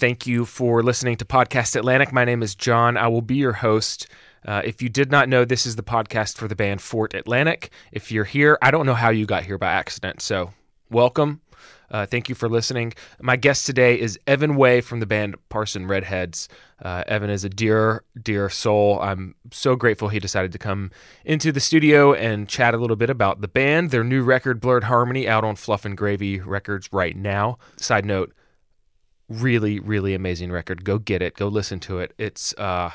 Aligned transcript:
Thank 0.00 0.26
you 0.26 0.46
for 0.46 0.82
listening 0.82 1.18
to 1.18 1.26
Podcast 1.26 1.76
Atlantic. 1.76 2.10
My 2.10 2.24
name 2.24 2.42
is 2.42 2.54
John. 2.54 2.96
I 2.96 3.08
will 3.08 3.20
be 3.20 3.34
your 3.34 3.52
host. 3.52 4.06
Uh, 4.46 4.62
if 4.64 4.80
you 4.80 4.88
did 4.88 5.10
not 5.10 5.28
know, 5.28 5.44
this 5.44 5.66
is 5.66 5.76
the 5.76 5.82
podcast 5.82 6.38
for 6.38 6.48
the 6.48 6.56
band 6.56 6.80
Fort 6.80 7.12
Atlantic. 7.12 7.68
If 7.92 8.10
you're 8.10 8.24
here, 8.24 8.56
I 8.62 8.70
don't 8.70 8.86
know 8.86 8.94
how 8.94 9.10
you 9.10 9.26
got 9.26 9.42
here 9.42 9.58
by 9.58 9.70
accident. 9.70 10.22
So, 10.22 10.54
welcome. 10.88 11.42
Uh, 11.90 12.06
thank 12.06 12.30
you 12.30 12.34
for 12.34 12.48
listening. 12.48 12.94
My 13.20 13.36
guest 13.36 13.66
today 13.66 14.00
is 14.00 14.18
Evan 14.26 14.56
Way 14.56 14.80
from 14.80 15.00
the 15.00 15.06
band 15.06 15.36
Parson 15.50 15.86
Red 15.86 16.04
Heads. 16.04 16.48
Uh, 16.82 17.04
Evan 17.06 17.28
is 17.28 17.44
a 17.44 17.50
dear, 17.50 18.02
dear 18.22 18.48
soul. 18.48 18.98
I'm 19.02 19.34
so 19.52 19.76
grateful 19.76 20.08
he 20.08 20.18
decided 20.18 20.50
to 20.52 20.58
come 20.58 20.92
into 21.26 21.52
the 21.52 21.60
studio 21.60 22.14
and 22.14 22.48
chat 22.48 22.72
a 22.72 22.78
little 22.78 22.96
bit 22.96 23.10
about 23.10 23.42
the 23.42 23.48
band, 23.48 23.90
their 23.90 24.04
new 24.04 24.22
record, 24.22 24.62
Blurred 24.62 24.84
Harmony, 24.84 25.28
out 25.28 25.44
on 25.44 25.56
Fluff 25.56 25.84
and 25.84 25.94
Gravy 25.94 26.40
Records 26.40 26.88
right 26.90 27.14
now. 27.14 27.58
Side 27.76 28.06
note, 28.06 28.32
really, 29.30 29.80
really 29.80 30.12
amazing 30.12 30.52
record. 30.52 30.84
Go 30.84 30.98
get 30.98 31.22
it. 31.22 31.36
Go 31.36 31.48
listen 31.48 31.80
to 31.80 32.00
it. 32.00 32.12
It's 32.18 32.52
uh, 32.58 32.90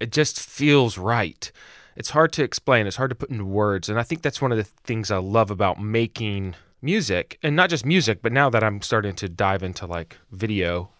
it 0.00 0.10
just 0.10 0.40
feels 0.40 0.98
right. 0.98 1.52
It's 1.94 2.10
hard 2.10 2.32
to 2.32 2.42
explain. 2.42 2.88
It's 2.88 2.96
hard 2.96 3.10
to 3.10 3.14
put 3.14 3.30
into 3.30 3.44
words, 3.44 3.88
and 3.88 4.00
I 4.00 4.02
think 4.02 4.22
that's 4.22 4.42
one 4.42 4.50
of 4.50 4.58
the 4.58 4.64
things 4.64 5.10
I 5.10 5.18
love 5.18 5.50
about 5.50 5.80
making 5.80 6.56
music 6.82 7.38
and 7.42 7.54
not 7.54 7.70
just 7.70 7.86
music 7.86 8.20
but 8.20 8.32
now 8.32 8.50
that 8.50 8.64
i'm 8.64 8.82
starting 8.82 9.14
to 9.14 9.28
dive 9.28 9.62
into 9.62 9.86
like 9.86 10.18
video 10.32 10.90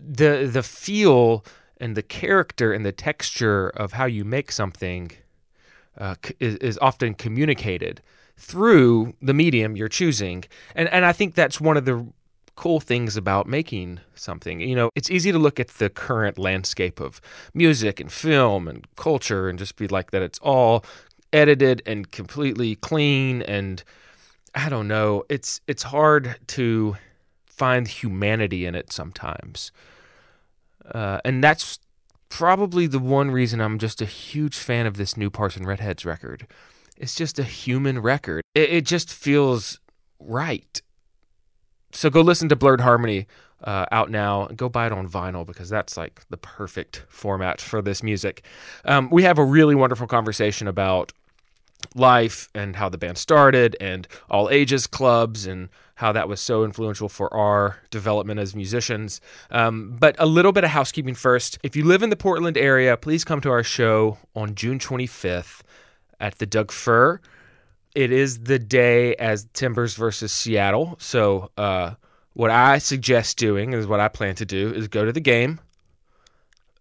the 0.00 0.48
the 0.50 0.62
feel 0.62 1.44
and 1.78 1.96
the 1.96 2.02
character 2.02 2.72
and 2.72 2.86
the 2.86 2.92
texture 2.92 3.68
of 3.70 3.94
how 3.94 4.04
you 4.04 4.24
make 4.24 4.52
something 4.52 5.10
uh, 5.98 6.14
is, 6.38 6.54
is 6.56 6.78
often 6.80 7.12
communicated 7.12 8.00
through 8.36 9.14
the 9.20 9.34
medium 9.34 9.76
you're 9.76 9.88
choosing 9.88 10.44
and 10.76 10.88
and 10.90 11.04
i 11.04 11.12
think 11.12 11.34
that's 11.34 11.60
one 11.60 11.76
of 11.76 11.84
the 11.84 12.06
cool 12.62 12.80
things 12.80 13.16
about 13.16 13.46
making 13.46 13.98
something 14.14 14.60
you 14.60 14.76
know 14.76 14.88
it's 14.94 15.10
easy 15.10 15.32
to 15.32 15.38
look 15.38 15.58
at 15.58 15.68
the 15.82 15.90
current 15.90 16.38
landscape 16.38 17.00
of 17.00 17.20
music 17.54 17.98
and 18.00 18.12
film 18.12 18.68
and 18.68 18.86
culture 18.96 19.48
and 19.48 19.58
just 19.58 19.74
be 19.76 19.88
like 19.88 20.12
that 20.12 20.22
it's 20.22 20.38
all 20.40 20.84
edited 21.32 21.82
and 21.86 22.12
completely 22.12 22.76
clean 22.76 23.42
and 23.42 23.82
I 24.54 24.68
don't 24.68 24.88
know. 24.88 25.24
It's 25.28 25.60
it's 25.66 25.82
hard 25.82 26.36
to 26.48 26.96
find 27.46 27.88
humanity 27.88 28.66
in 28.66 28.74
it 28.74 28.92
sometimes, 28.92 29.72
uh, 30.92 31.20
and 31.24 31.42
that's 31.42 31.78
probably 32.28 32.86
the 32.86 32.98
one 32.98 33.30
reason 33.30 33.60
I'm 33.60 33.78
just 33.78 34.00
a 34.02 34.06
huge 34.06 34.56
fan 34.56 34.86
of 34.86 34.96
this 34.96 35.16
new 35.16 35.30
Parson 35.30 35.64
Red 35.66 35.80
Heads 35.80 36.04
record. 36.04 36.46
It's 36.98 37.14
just 37.14 37.38
a 37.38 37.44
human 37.44 38.00
record. 38.00 38.42
It, 38.54 38.70
it 38.70 38.86
just 38.86 39.12
feels 39.12 39.80
right. 40.18 40.80
So 41.92 42.10
go 42.10 42.20
listen 42.20 42.48
to 42.48 42.56
Blurred 42.56 42.80
Harmony 42.80 43.26
uh, 43.64 43.86
out 43.92 44.10
now. 44.10 44.46
And 44.46 44.56
go 44.56 44.68
buy 44.68 44.86
it 44.86 44.92
on 44.92 45.08
vinyl 45.08 45.46
because 45.46 45.68
that's 45.68 45.96
like 45.96 46.22
the 46.30 46.36
perfect 46.36 47.04
format 47.08 47.60
for 47.60 47.82
this 47.82 48.02
music. 48.02 48.44
Um, 48.84 49.08
we 49.10 49.22
have 49.22 49.38
a 49.38 49.44
really 49.44 49.74
wonderful 49.74 50.06
conversation 50.06 50.68
about 50.68 51.12
life 51.94 52.48
and 52.54 52.76
how 52.76 52.88
the 52.88 52.98
band 52.98 53.18
started 53.18 53.76
and 53.80 54.06
all 54.30 54.48
ages 54.50 54.86
clubs 54.86 55.46
and 55.46 55.68
how 55.96 56.12
that 56.12 56.28
was 56.28 56.40
so 56.40 56.64
influential 56.64 57.08
for 57.08 57.32
our 57.34 57.78
development 57.90 58.40
as 58.40 58.54
musicians. 58.54 59.20
Um, 59.50 59.96
but 59.98 60.16
a 60.18 60.26
little 60.26 60.52
bit 60.52 60.64
of 60.64 60.70
housekeeping 60.70 61.14
first. 61.14 61.58
If 61.62 61.76
you 61.76 61.84
live 61.84 62.02
in 62.02 62.10
the 62.10 62.16
Portland 62.16 62.56
area, 62.56 62.96
please 62.96 63.24
come 63.24 63.40
to 63.42 63.50
our 63.50 63.62
show 63.62 64.18
on 64.34 64.54
June 64.54 64.78
25th 64.78 65.60
at 66.20 66.38
the 66.38 66.46
Doug 66.46 66.72
Fir. 66.72 67.20
It 67.94 68.10
is 68.10 68.40
the 68.40 68.58
day 68.58 69.14
as 69.16 69.46
Timbers 69.52 69.94
versus 69.94 70.32
Seattle. 70.32 70.96
So, 70.98 71.50
uh, 71.58 71.94
what 72.34 72.50
I 72.50 72.78
suggest 72.78 73.36
doing 73.36 73.74
is 73.74 73.86
what 73.86 74.00
I 74.00 74.08
plan 74.08 74.34
to 74.36 74.46
do 74.46 74.72
is 74.72 74.88
go 74.88 75.04
to 75.04 75.12
the 75.12 75.20
game 75.20 75.60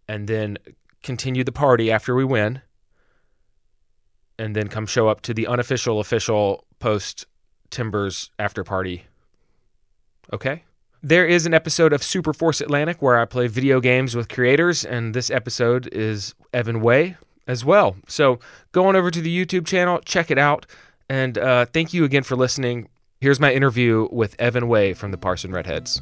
and 0.08 0.28
then 0.28 0.58
continue 1.04 1.44
the 1.44 1.52
party 1.52 1.92
after 1.92 2.16
we 2.16 2.24
win 2.24 2.62
and 4.40 4.56
then 4.56 4.68
come 4.70 4.86
show 4.86 5.08
up 5.10 5.22
to 5.22 5.34
the 5.34 5.48
unofficial 5.48 6.00
official 6.00 6.66
post 6.80 7.26
Timbers 7.70 8.32
after 8.40 8.64
party. 8.64 9.06
Okay? 10.34 10.64
There 11.04 11.26
is 11.26 11.46
an 11.46 11.54
episode 11.54 11.94
of 11.94 12.04
Super 12.04 12.34
Force 12.34 12.62
Atlantic 12.62 13.02
where 13.02 13.20
I 13.20 13.26
play 13.26 13.48
video 13.48 13.80
games 13.80 14.16
with 14.16 14.30
creators, 14.30 14.86
and 14.86 15.14
this 15.14 15.32
episode 15.32 15.88
is 15.92 16.36
Evan 16.54 16.82
Way 16.82 17.18
as 17.48 17.66
well. 17.66 17.96
So 18.08 18.40
go 18.72 18.86
on 18.86 18.96
over 18.96 19.10
to 19.10 19.22
the 19.22 19.46
YouTube 19.46 19.66
channel, 19.66 20.00
check 20.06 20.30
it 20.30 20.38
out, 20.38 20.66
and 21.12 21.38
uh, 21.38 21.66
thank 21.66 21.94
you 21.94 22.06
again 22.06 22.24
for 22.24 22.38
listening. 22.38 22.88
Here's 23.20 23.38
my 23.38 23.52
interview 23.52 24.08
with 24.14 24.34
Evan 24.40 24.70
Way 24.70 24.94
from 24.94 25.12
the 25.12 25.18
Parson 25.18 25.52
Red 25.52 25.68
Heads. 25.68 26.02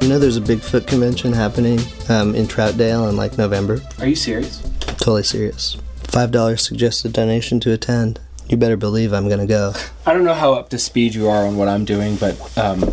I 0.00 0.06
know 0.06 0.20
there's 0.20 0.36
a 0.36 0.40
Bigfoot 0.40 0.86
convention 0.86 1.32
happening 1.32 1.80
um, 2.08 2.36
in 2.36 2.46
Troutdale 2.46 3.08
in 3.08 3.16
like 3.16 3.36
November. 3.36 3.80
Are 3.98 4.06
you 4.06 4.14
serious? 4.14 4.60
Totally 4.80 5.24
serious. 5.24 5.76
Five 6.04 6.30
dollars 6.30 6.64
suggested 6.64 7.12
donation 7.12 7.58
to 7.60 7.72
attend. 7.72 8.20
You 8.50 8.56
better 8.56 8.76
believe 8.76 9.12
I'm 9.12 9.28
gonna 9.28 9.46
go. 9.46 9.72
I 10.04 10.12
don't 10.12 10.24
know 10.24 10.34
how 10.34 10.54
up 10.54 10.70
to 10.70 10.78
speed 10.78 11.14
you 11.14 11.28
are 11.28 11.46
on 11.46 11.56
what 11.56 11.68
I'm 11.68 11.84
doing, 11.84 12.16
but 12.16 12.58
um, 12.58 12.84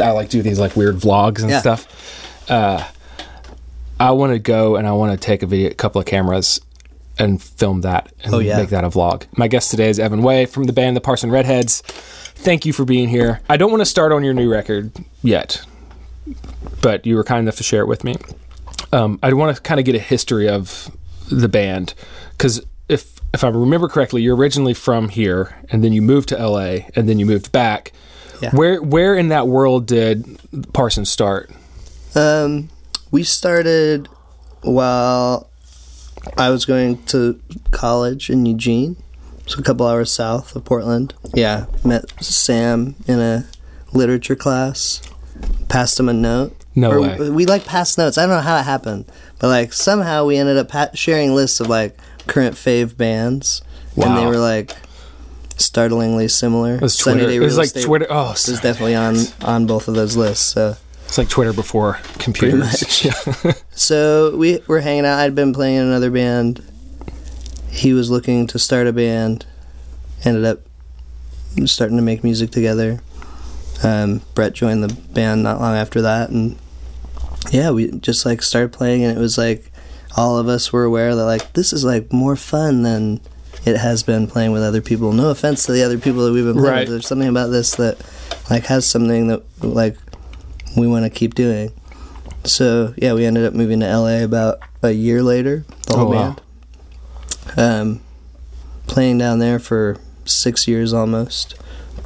I 0.00 0.10
like 0.10 0.28
do 0.28 0.42
these 0.42 0.58
like 0.58 0.76
weird 0.76 0.96
vlogs 0.96 1.40
and 1.40 1.50
yeah. 1.50 1.60
stuff. 1.60 2.50
Uh, 2.50 2.86
I 3.98 4.10
want 4.10 4.32
to 4.32 4.38
go 4.38 4.76
and 4.76 4.86
I 4.86 4.92
want 4.92 5.18
to 5.18 5.24
take 5.24 5.42
a 5.42 5.46
video, 5.46 5.70
a 5.70 5.74
couple 5.74 6.00
of 6.00 6.06
cameras, 6.06 6.60
and 7.18 7.42
film 7.42 7.82
that 7.82 8.12
and 8.24 8.34
oh, 8.34 8.38
yeah. 8.40 8.58
make 8.58 8.70
that 8.70 8.84
a 8.84 8.90
vlog. 8.90 9.26
My 9.36 9.48
guest 9.48 9.70
today 9.70 9.88
is 9.88 9.98
Evan 9.98 10.22
Way 10.22 10.44
from 10.44 10.64
the 10.64 10.72
band 10.72 10.96
The 10.96 11.00
Parson 11.00 11.30
Red 11.30 11.46
Heads. 11.46 11.80
Thank 11.80 12.66
you 12.66 12.72
for 12.72 12.84
being 12.84 13.08
here. 13.08 13.40
I 13.48 13.56
don't 13.56 13.70
want 13.70 13.80
to 13.80 13.86
start 13.86 14.12
on 14.12 14.24
your 14.24 14.34
new 14.34 14.50
record 14.50 14.92
yet 15.22 15.64
but 16.82 17.06
you 17.06 17.16
were 17.16 17.24
kind 17.24 17.40
enough 17.40 17.56
to 17.56 17.62
share 17.62 17.82
it 17.82 17.86
with 17.86 18.04
me. 18.04 18.16
Um, 18.92 19.18
I 19.22 19.32
want 19.32 19.56
to 19.56 19.62
kind 19.62 19.80
of 19.80 19.86
get 19.86 19.94
a 19.94 20.00
history 20.00 20.48
of 20.48 20.90
the 21.30 21.48
band 21.48 21.94
because 22.32 22.64
if 23.34 23.44
I 23.44 23.48
remember 23.48 23.88
correctly, 23.88 24.22
you're 24.22 24.36
originally 24.36 24.74
from 24.74 25.08
here, 25.08 25.56
and 25.70 25.82
then 25.84 25.92
you 25.92 26.02
moved 26.02 26.28
to 26.30 26.36
LA, 26.36 26.86
and 26.94 27.08
then 27.08 27.18
you 27.18 27.26
moved 27.26 27.52
back. 27.52 27.92
Yeah. 28.40 28.50
Where 28.50 28.82
where 28.82 29.14
in 29.14 29.28
that 29.28 29.48
world 29.48 29.86
did 29.86 30.38
Parsons 30.72 31.10
start? 31.10 31.50
Um, 32.14 32.68
we 33.10 33.22
started 33.22 34.08
while 34.62 35.48
I 36.36 36.50
was 36.50 36.64
going 36.64 37.02
to 37.06 37.40
college 37.70 38.30
in 38.30 38.46
Eugene, 38.46 38.96
so 39.46 39.60
a 39.60 39.62
couple 39.62 39.86
hours 39.86 40.12
south 40.12 40.54
of 40.54 40.64
Portland. 40.64 41.14
Yeah, 41.34 41.66
met 41.84 42.04
Sam 42.22 42.94
in 43.06 43.20
a 43.20 43.46
literature 43.92 44.36
class 44.36 45.00
passed 45.68 45.98
him 45.98 46.08
a 46.08 46.12
note. 46.12 46.56
No 46.74 46.90
or 46.90 47.00
way. 47.00 47.30
We 47.30 47.46
like 47.46 47.64
passed 47.64 47.98
notes. 47.98 48.18
I 48.18 48.22
don't 48.22 48.30
know 48.36 48.40
how 48.40 48.58
it 48.58 48.64
happened, 48.64 49.06
but 49.38 49.48
like 49.48 49.72
somehow 49.72 50.26
we 50.26 50.36
ended 50.36 50.56
up 50.58 50.96
sharing 50.96 51.34
lists 51.34 51.60
of 51.60 51.68
like 51.68 51.96
current 52.26 52.54
fave 52.54 52.96
bands, 52.96 53.62
wow. 53.94 54.06
and 54.06 54.16
they 54.18 54.26
were 54.26 54.38
like 54.38 54.74
startlingly 55.56 56.28
similar. 56.28 56.76
It 56.76 56.82
was 56.82 56.96
Twitter. 56.96 57.28
It 57.30 57.40
was 57.40 57.56
like 57.56 57.72
Twitter. 57.72 58.06
Oh, 58.10 58.30
it 58.30 58.48
was 58.48 58.60
definitely 58.60 58.94
on 58.94 59.16
on 59.42 59.66
both 59.66 59.88
of 59.88 59.94
those 59.94 60.16
lists. 60.16 60.44
So 60.46 60.76
it's 61.06 61.18
like 61.18 61.28
Twitter 61.28 61.52
before 61.52 61.98
computers. 62.18 63.04
Yeah. 63.04 63.52
so 63.70 64.36
we 64.36 64.60
were 64.66 64.80
hanging 64.80 65.06
out. 65.06 65.18
I'd 65.18 65.34
been 65.34 65.52
playing 65.52 65.76
in 65.76 65.84
another 65.84 66.10
band. 66.10 66.62
He 67.70 67.92
was 67.92 68.10
looking 68.10 68.46
to 68.48 68.58
start 68.58 68.86
a 68.86 68.92
band. 68.92 69.46
Ended 70.24 70.44
up 70.44 70.60
starting 71.66 71.96
to 71.96 72.02
make 72.02 72.24
music 72.24 72.50
together. 72.50 73.00
Um, 73.82 74.22
Brett 74.34 74.54
joined 74.54 74.82
the 74.82 74.92
band 75.12 75.42
not 75.42 75.60
long 75.60 75.74
after 75.74 76.02
that, 76.02 76.30
and 76.30 76.58
yeah, 77.50 77.70
we 77.70 77.90
just 77.92 78.24
like 78.24 78.42
started 78.42 78.72
playing, 78.72 79.04
and 79.04 79.16
it 79.16 79.20
was 79.20 79.36
like 79.36 79.70
all 80.16 80.38
of 80.38 80.48
us 80.48 80.72
were 80.72 80.84
aware 80.84 81.14
that 81.14 81.24
like 81.24 81.52
this 81.52 81.72
is 81.72 81.84
like 81.84 82.12
more 82.12 82.36
fun 82.36 82.82
than 82.82 83.20
it 83.64 83.76
has 83.76 84.02
been 84.02 84.26
playing 84.26 84.52
with 84.52 84.62
other 84.62 84.80
people. 84.80 85.12
No 85.12 85.30
offense 85.30 85.66
to 85.66 85.72
the 85.72 85.82
other 85.82 85.98
people 85.98 86.24
that 86.24 86.32
we've 86.32 86.44
been 86.44 86.54
playing 86.54 86.72
right. 86.72 86.80
with. 86.80 86.90
There's 86.90 87.06
something 87.06 87.28
about 87.28 87.48
this 87.48 87.74
that 87.76 87.98
like 88.50 88.66
has 88.66 88.86
something 88.86 89.28
that 89.28 89.42
like 89.62 89.96
we 90.76 90.86
want 90.86 91.04
to 91.04 91.10
keep 91.10 91.34
doing. 91.34 91.72
So 92.44 92.94
yeah, 92.96 93.12
we 93.12 93.24
ended 93.24 93.44
up 93.44 93.54
moving 93.54 93.80
to 93.80 93.86
LA 93.86 94.22
about 94.22 94.60
a 94.82 94.92
year 94.92 95.22
later. 95.22 95.64
The 95.86 95.96
whole 95.96 96.08
oh, 96.08 96.12
band. 96.12 96.40
Um, 97.56 98.00
playing 98.86 99.18
down 99.18 99.38
there 99.38 99.58
for 99.58 99.98
six 100.24 100.66
years 100.66 100.92
almost 100.92 101.56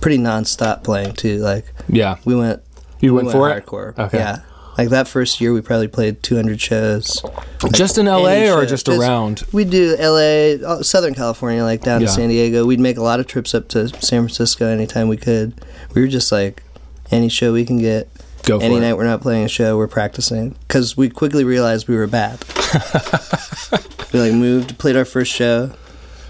pretty 0.00 0.18
nonstop 0.18 0.82
playing 0.82 1.14
too. 1.14 1.38
Like 1.38 1.72
yeah, 1.88 2.16
we 2.24 2.34
went. 2.34 2.62
You 3.00 3.14
we 3.14 3.22
went, 3.22 3.32
for 3.32 3.48
hardcore. 3.48 3.98
it. 3.98 4.02
Okay. 4.02 4.18
Yeah. 4.18 4.40
Like 4.80 4.88
that 4.88 5.08
first 5.08 5.42
year, 5.42 5.52
we 5.52 5.60
probably 5.60 5.88
played 5.88 6.22
200 6.22 6.58
shows. 6.58 7.22
Like 7.62 7.72
just 7.72 7.98
in 7.98 8.06
LA 8.06 8.50
or 8.50 8.64
just, 8.64 8.88
around? 8.88 9.42
We'd 9.52 9.68
do 9.68 9.94
LA, 10.00 10.66
uh, 10.66 10.82
Southern 10.82 11.12
California, 11.12 11.62
like 11.62 11.82
down 11.82 12.00
yeah. 12.00 12.06
to 12.06 12.12
San 12.14 12.30
Diego. 12.30 12.64
We'd 12.64 12.80
make 12.80 12.96
a 12.96 13.02
lot 13.02 13.20
of 13.20 13.26
trips 13.26 13.54
up 13.54 13.68
to 13.68 13.88
San 13.88 14.22
Francisco 14.22 14.66
anytime 14.66 15.08
we 15.08 15.18
could. 15.18 15.52
We 15.94 16.00
were 16.00 16.08
just 16.08 16.32
like 16.32 16.62
any 17.10 17.28
show 17.28 17.52
we 17.52 17.66
can 17.66 17.78
get. 17.78 18.08
Go 18.44 18.58
for 18.58 18.64
Any 18.64 18.76
it. 18.76 18.80
night 18.80 18.94
we're 18.94 19.04
not 19.04 19.20
playing 19.20 19.44
a 19.44 19.48
show, 19.50 19.76
we're 19.76 19.86
practicing 19.86 20.56
because 20.66 20.96
we 20.96 21.10
quickly 21.10 21.44
realized 21.44 21.86
we 21.86 21.94
were 21.94 22.06
bad. 22.06 22.42
we 24.14 24.18
like 24.18 24.32
moved, 24.32 24.78
played 24.78 24.96
our 24.96 25.04
first 25.04 25.30
show, 25.30 25.72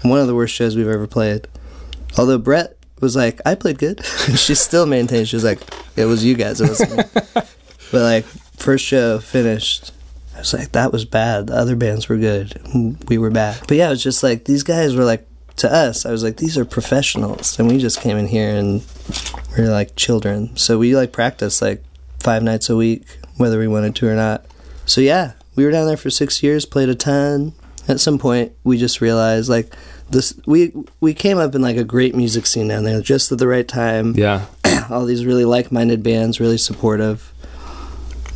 one 0.01 0.19
of 0.19 0.27
the 0.27 0.35
worst 0.35 0.53
shows 0.53 0.75
we've 0.75 0.89
ever 0.89 1.07
played. 1.07 1.47
Although 2.17 2.37
Brett 2.37 2.75
was 2.99 3.15
like, 3.15 3.39
"I 3.45 3.55
played 3.55 3.77
good," 3.77 4.03
she 4.35 4.55
still 4.55 4.85
maintains 4.85 5.29
she 5.29 5.37
was 5.37 5.45
like, 5.45 5.61
"It 5.95 6.03
was 6.03 6.25
you 6.25 6.35
guys, 6.35 6.59
it 6.59 6.67
wasn't 6.67 6.97
me." 6.97 7.03
but 7.93 8.01
like 8.01 8.25
first 8.61 8.85
show 8.85 9.19
finished, 9.19 9.91
I 10.35 10.39
was 10.39 10.53
like, 10.53 10.71
"That 10.71 10.91
was 10.91 11.05
bad. 11.05 11.47
The 11.47 11.55
other 11.55 11.75
bands 11.75 12.07
were 12.07 12.17
good. 12.17 12.59
We 13.09 13.17
were 13.17 13.31
bad." 13.31 13.59
But 13.67 13.77
yeah, 13.77 13.87
it 13.87 13.91
was 13.91 14.03
just 14.03 14.23
like 14.23 14.45
these 14.45 14.63
guys 14.63 14.95
were 14.95 15.03
like 15.03 15.27
to 15.57 15.71
us. 15.71 16.05
I 16.05 16.11
was 16.11 16.23
like, 16.23 16.37
"These 16.37 16.57
are 16.57 16.65
professionals," 16.65 17.59
and 17.59 17.67
we 17.67 17.77
just 17.77 18.01
came 18.01 18.17
in 18.17 18.27
here 18.27 18.55
and 18.55 18.83
we're 19.57 19.69
like 19.69 19.95
children. 19.95 20.55
So 20.55 20.77
we 20.77 20.95
like 20.95 21.11
practiced 21.11 21.61
like 21.61 21.83
five 22.19 22.43
nights 22.43 22.69
a 22.69 22.75
week, 22.75 23.05
whether 23.37 23.59
we 23.59 23.67
wanted 23.67 23.95
to 23.97 24.07
or 24.07 24.15
not. 24.15 24.45
So 24.85 25.01
yeah, 25.01 25.33
we 25.55 25.65
were 25.65 25.71
down 25.71 25.87
there 25.87 25.97
for 25.97 26.09
six 26.09 26.41
years, 26.41 26.65
played 26.65 26.89
a 26.89 26.95
ton. 26.95 27.53
At 27.87 27.99
some 27.99 28.19
point, 28.19 28.53
we 28.63 28.77
just 28.77 29.01
realized 29.01 29.49
like 29.49 29.75
this. 30.09 30.39
We 30.45 30.71
we 30.99 31.13
came 31.13 31.37
up 31.37 31.55
in 31.55 31.61
like 31.61 31.77
a 31.77 31.83
great 31.83 32.15
music 32.15 32.45
scene 32.45 32.67
down 32.67 32.83
there, 32.83 33.01
just 33.01 33.31
at 33.31 33.39
the 33.39 33.47
right 33.47 33.67
time. 33.67 34.13
Yeah. 34.15 34.45
All 34.89 35.05
these 35.05 35.25
really 35.25 35.45
like-minded 35.45 36.03
bands, 36.03 36.39
really 36.39 36.57
supportive. 36.57 37.30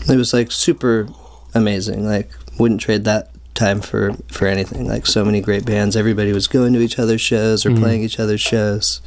It 0.10 0.16
was 0.18 0.34
like 0.34 0.52
super 0.52 1.08
amazing. 1.54 2.06
Like 2.06 2.30
wouldn't 2.60 2.82
trade 2.82 3.04
that 3.06 3.30
time 3.56 3.82
for 3.82 4.14
for 4.28 4.48
anything. 4.48 4.88
Like 4.88 5.06
so 5.08 5.24
many 5.26 5.42
great 5.42 5.66
bands. 5.66 5.96
Everybody 5.96 6.32
was 6.34 6.48
going 6.48 6.74
to 6.74 6.80
each 6.82 7.00
other's 7.00 7.22
shows 7.22 7.66
or 7.66 7.72
Mhm. 7.72 7.80
playing 7.80 8.04
each 8.04 8.20
other's 8.20 8.42
shows. 8.42 9.02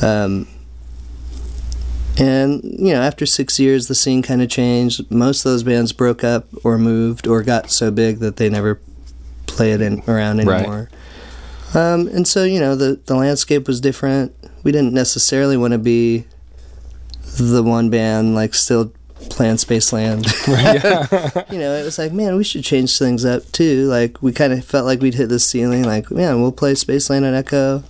Um, 0.00 0.46
and 2.18 2.60
you 2.62 2.92
know, 2.92 3.00
after 3.00 3.24
six 3.24 3.58
years, 3.58 3.86
the 3.88 3.94
scene 3.94 4.22
kind 4.22 4.42
of 4.42 4.48
changed. 4.48 5.10
Most 5.10 5.44
of 5.44 5.50
those 5.52 5.62
bands 5.62 5.92
broke 5.92 6.22
up 6.22 6.46
or 6.62 6.76
moved 6.78 7.26
or 7.26 7.42
got 7.42 7.70
so 7.70 7.90
big 7.90 8.18
that 8.18 8.36
they 8.36 8.48
never 8.50 8.80
play 9.46 9.72
it 9.72 9.80
in, 9.80 10.02
around 10.06 10.38
Right. 10.44 10.60
anymore. 10.60 10.90
Um, 11.74 12.08
and 12.08 12.28
so 12.28 12.44
you 12.44 12.60
know, 12.60 12.76
the 12.76 13.00
the 13.06 13.14
landscape 13.16 13.66
was 13.66 13.80
different. 13.80 14.32
We 14.62 14.72
didn't 14.72 14.92
necessarily 14.92 15.56
want 15.56 15.72
to 15.72 15.78
be 15.78 16.24
the 17.38 17.62
one 17.62 17.88
band 17.88 18.34
like 18.34 18.54
still 18.54 18.92
playing 19.30 19.56
Spaceland. 19.56 20.26
you 21.52 21.58
know, 21.58 21.74
it 21.74 21.84
was 21.84 21.98
like, 21.98 22.12
man, 22.12 22.36
we 22.36 22.44
should 22.44 22.64
change 22.64 22.98
things 22.98 23.24
up 23.24 23.50
too. 23.52 23.86
Like 23.86 24.22
we 24.22 24.32
kind 24.32 24.52
of 24.52 24.64
felt 24.64 24.86
like 24.86 25.00
we'd 25.00 25.14
hit 25.14 25.28
the 25.28 25.38
ceiling. 25.38 25.82
Like, 25.84 26.10
man, 26.10 26.40
we'll 26.42 26.52
play 26.52 26.72
Spaceland 26.74 27.26
at 27.26 27.34
Echo. 27.34 27.82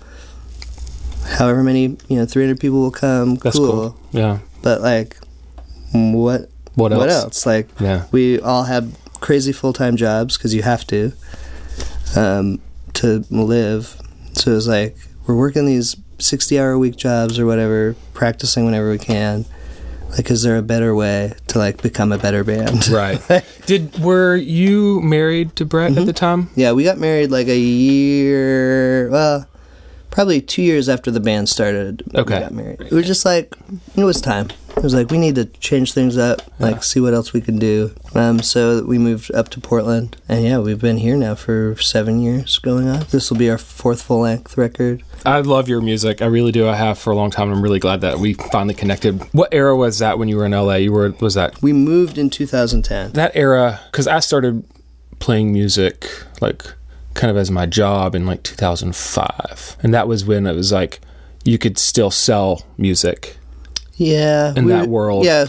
However 1.37 1.62
many, 1.62 1.96
you 2.08 2.17
know, 2.17 2.26
300 2.26 2.58
people 2.58 2.81
will 2.81 2.90
come. 2.90 3.37
That's 3.37 3.56
cool. 3.56 3.70
cool. 3.70 4.00
Yeah. 4.11 4.38
But 4.62 4.81
like, 4.81 5.17
what? 5.93 6.49
What 6.75 6.93
else? 6.93 6.99
What 7.00 7.11
else? 7.11 7.46
Like, 7.46 7.69
Yeah. 7.81 8.06
we 8.12 8.40
all 8.40 8.64
had 8.64 8.93
crazy 9.20 9.52
full 9.52 9.73
time 9.73 9.96
jobs 9.96 10.37
because 10.37 10.55
you 10.55 10.62
have 10.62 10.87
to 10.88 11.12
um, 12.17 12.61
to 12.94 13.25
live. 13.31 13.96
So 14.34 14.52
it 14.52 14.55
was 14.55 14.69
like 14.69 14.96
we're 15.26 15.37
working 15.37 15.67
these 15.67 15.96
sixty 16.19 16.58
hour 16.58 16.73
a 16.73 16.79
week 16.79 16.96
jobs 16.96 17.38
or 17.38 17.46
whatever, 17.46 17.94
practicing 18.14 18.64
whenever 18.64 18.90
we 18.90 18.99
can. 18.99 19.44
Like, 20.12 20.31
is 20.31 20.43
there 20.43 20.56
a 20.59 20.62
better 20.62 20.94
way 20.94 21.32
to 21.49 21.59
like 21.59 21.82
become 21.82 22.12
a 22.12 22.19
better 22.19 22.44
band? 22.44 22.88
Right. 22.91 23.20
Did 23.67 23.99
were 23.99 24.37
you 24.37 25.00
married 25.00 25.56
to 25.56 25.64
Brett 25.64 25.97
at 25.97 26.06
the 26.06 26.12
time? 26.12 26.50
yeah, 26.55 26.73
we 26.73 26.85
got 26.85 26.99
married 26.99 27.31
like 27.31 27.49
a 27.49 27.59
year. 27.59 29.09
Well, 29.11 29.47
probably 30.11 30.41
two 30.43 30.62
years 30.62 30.88
after 30.88 31.11
the 31.11 31.20
band 31.20 31.49
started. 31.49 32.03
Okay. 32.14 32.35
we 32.35 32.41
got 32.41 32.53
married. 32.53 32.81
It 32.81 32.93
was 32.93 33.06
just 33.06 33.25
like 33.25 33.55
it 33.97 34.05
was 34.05 34.20
time. 34.20 34.50
It 34.76 34.82
was 34.82 34.94
like 34.94 35.11
we 35.11 35.19
need 35.19 35.35
to 35.37 35.44
change 35.44 35.93
things 35.93 36.17
up, 36.19 36.41
like 36.58 36.76
Yeah. 36.76 36.81
see 36.81 37.00
what 37.00 37.15
else 37.15 37.32
we 37.32 37.41
can 37.41 37.58
do. 37.58 37.93
Um, 38.15 38.41
so 38.43 38.85
we 38.85 38.99
moved 38.99 39.31
up 39.35 39.49
to 39.50 39.61
Portland, 39.61 40.17
and 40.29 40.44
yeah, 40.44 40.58
we've 40.58 40.81
been 40.81 40.97
here 40.99 41.17
now 41.17 41.35
for 41.35 41.76
seven 41.81 42.20
years 42.20 42.58
going 42.58 42.88
on. 42.88 43.05
This 43.11 43.31
will 43.31 43.38
be 43.38 43.50
our 43.50 43.58
fourth 43.58 44.03
full 44.03 44.20
length 44.20 44.56
record. 44.56 45.03
I 45.24 45.40
love 45.40 45.69
your 45.69 45.80
music. 45.80 46.20
I 46.20 46.26
really 46.26 46.52
do. 46.52 46.69
I 46.69 46.74
have 46.74 46.98
for 46.98 47.12
a 47.12 47.16
long 47.16 47.30
time. 47.30 47.52
I'm 47.52 47.62
really 47.62 47.78
glad 47.78 48.00
that 48.00 48.19
we 48.19 48.34
finally 48.34 48.74
connected. 48.74 49.20
What 49.32 49.52
era 49.52 49.76
was 49.76 49.98
that 50.00 50.19
when 50.19 50.28
you 50.28 50.36
were 50.36 50.44
in 50.46 50.52
LA? 50.52 50.74
You 50.76 50.92
were 50.92 51.10
was 51.20 51.34
that 51.34 51.60
We 51.62 51.72
moved 51.72 52.19
in 52.19 52.28
2010. 52.30 53.12
that 53.12 53.32
era 53.34 53.80
because 53.90 54.06
I 54.08 54.20
started 54.20 54.64
playing 55.20 55.52
music 55.52 56.08
like 56.40 56.64
kind 57.14 57.30
of 57.30 57.36
as 57.36 57.50
my 57.50 57.66
job 57.66 58.14
in 58.14 58.26
like 58.26 58.42
2005, 58.42 59.76
and 59.82 59.94
that 59.94 60.08
was 60.08 60.24
when 60.24 60.46
it 60.46 60.54
was 60.54 60.72
like 60.72 61.00
you 61.44 61.58
could 61.58 61.78
still 61.78 62.10
sell 62.10 62.62
music. 62.76 63.36
Yeah, 63.97 64.55
In 64.56 64.65
we 64.65 64.73
that 64.73 64.89
world. 64.89 65.25
Yeah, 65.25 65.47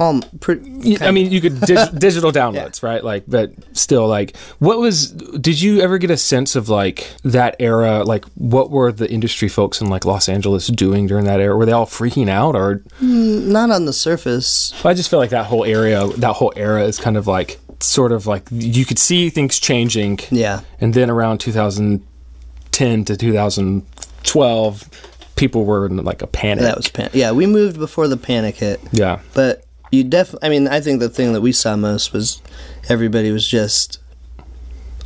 um, 0.00 0.22
pretty, 0.40 1.00
I 1.00 1.10
mean, 1.12 1.30
you 1.30 1.40
could 1.40 1.60
dig- 1.60 1.98
digital 1.98 2.32
downloads, 2.32 2.82
right? 2.82 3.02
Like, 3.04 3.24
but 3.28 3.52
still, 3.72 4.08
like, 4.08 4.36
what 4.58 4.78
was? 4.78 5.12
Did 5.12 5.60
you 5.60 5.80
ever 5.80 5.98
get 5.98 6.10
a 6.10 6.16
sense 6.16 6.56
of 6.56 6.68
like 6.68 7.14
that 7.22 7.54
era? 7.60 8.02
Like, 8.02 8.24
what 8.34 8.70
were 8.70 8.90
the 8.90 9.10
industry 9.10 9.48
folks 9.48 9.80
in 9.80 9.88
like 9.88 10.04
Los 10.04 10.28
Angeles 10.28 10.66
doing 10.66 11.06
during 11.06 11.24
that 11.26 11.38
era? 11.40 11.56
Were 11.56 11.66
they 11.66 11.72
all 11.72 11.86
freaking 11.86 12.28
out, 12.28 12.56
or 12.56 12.82
not 13.00 13.70
on 13.70 13.84
the 13.84 13.92
surface. 13.92 14.74
I 14.84 14.92
just 14.94 15.08
feel 15.08 15.18
like 15.20 15.30
that 15.30 15.46
whole 15.46 15.64
area, 15.64 16.06
that 16.18 16.34
whole 16.34 16.52
era, 16.56 16.82
is 16.84 16.98
kind 16.98 17.16
of 17.16 17.26
like 17.28 17.58
sort 17.80 18.12
of 18.12 18.26
like 18.26 18.48
you 18.50 18.84
could 18.84 18.98
see 18.98 19.30
things 19.30 19.58
changing, 19.58 20.18
Yeah, 20.30 20.60
and 20.80 20.94
then 20.94 21.10
around 21.10 21.38
2010 21.38 23.04
to 23.04 23.16
2012, 23.16 24.90
people 25.36 25.64
were 25.64 25.86
in 25.86 25.96
like 26.04 26.22
a 26.22 26.26
panic. 26.26 26.62
that 26.64 26.76
was 26.76 26.88
pan- 26.88 27.10
yeah. 27.12 27.32
We 27.32 27.46
moved 27.46 27.78
before 27.78 28.08
the 28.08 28.16
panic 28.16 28.56
hit. 28.56 28.80
yeah, 28.92 29.20
But 29.34 29.64
you 29.90 30.04
definitely, 30.04 30.46
I 30.46 30.50
mean, 30.50 30.68
I 30.68 30.80
think 30.80 31.00
the 31.00 31.08
thing 31.08 31.32
that 31.34 31.40
we 31.40 31.52
saw 31.52 31.76
most 31.76 32.12
was 32.12 32.40
everybody 32.88 33.30
was 33.30 33.46
just 33.46 33.98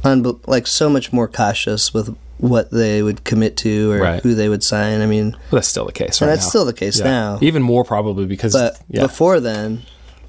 unbe- 0.04 0.46
like 0.46 0.66
so 0.66 0.88
much 0.88 1.12
more 1.12 1.28
cautious 1.28 1.92
with 1.92 2.16
what 2.38 2.70
they 2.70 3.02
would 3.02 3.24
commit 3.24 3.56
to 3.58 3.90
or 3.90 3.98
Right. 3.98 4.22
who 4.22 4.34
they 4.34 4.48
would 4.48 4.62
sign. 4.62 5.00
I 5.00 5.06
mean, 5.06 5.32
well, 5.32 5.58
that's 5.58 5.68
still 5.68 5.86
the 5.86 5.92
case, 5.92 6.20
and 6.20 6.28
right 6.28 6.34
that's 6.34 6.46
now. 6.46 6.50
still 6.50 6.64
the 6.64 6.72
case 6.72 6.98
Yeah. 6.98 7.04
now. 7.04 7.38
Even 7.40 7.62
more 7.62 7.84
probably 7.84 8.26
because 8.26 8.52
But 8.52 8.78
yeah, 8.88 9.02
before 9.02 9.40
then, 9.40 9.82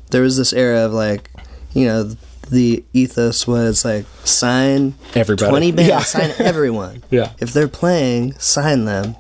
there 0.10 0.22
was 0.24 0.36
this 0.38 0.52
era 0.54 0.86
of 0.86 0.94
like, 0.94 1.30
you 1.74 1.86
know, 1.86 2.16
the 2.50 2.84
ethos 2.94 3.46
was 3.48 3.86
like 3.86 4.06
sign 4.24 4.96
everybody 5.14 5.50
20 5.52 5.72
bands, 5.72 5.90
Yeah. 5.90 6.00
sign 6.00 6.32
everyone. 6.40 7.04
yeah. 7.12 7.32
If 7.40 7.54
they're 7.54 7.68
playing, 7.68 8.34
sign 8.40 8.86
them. 8.86 9.16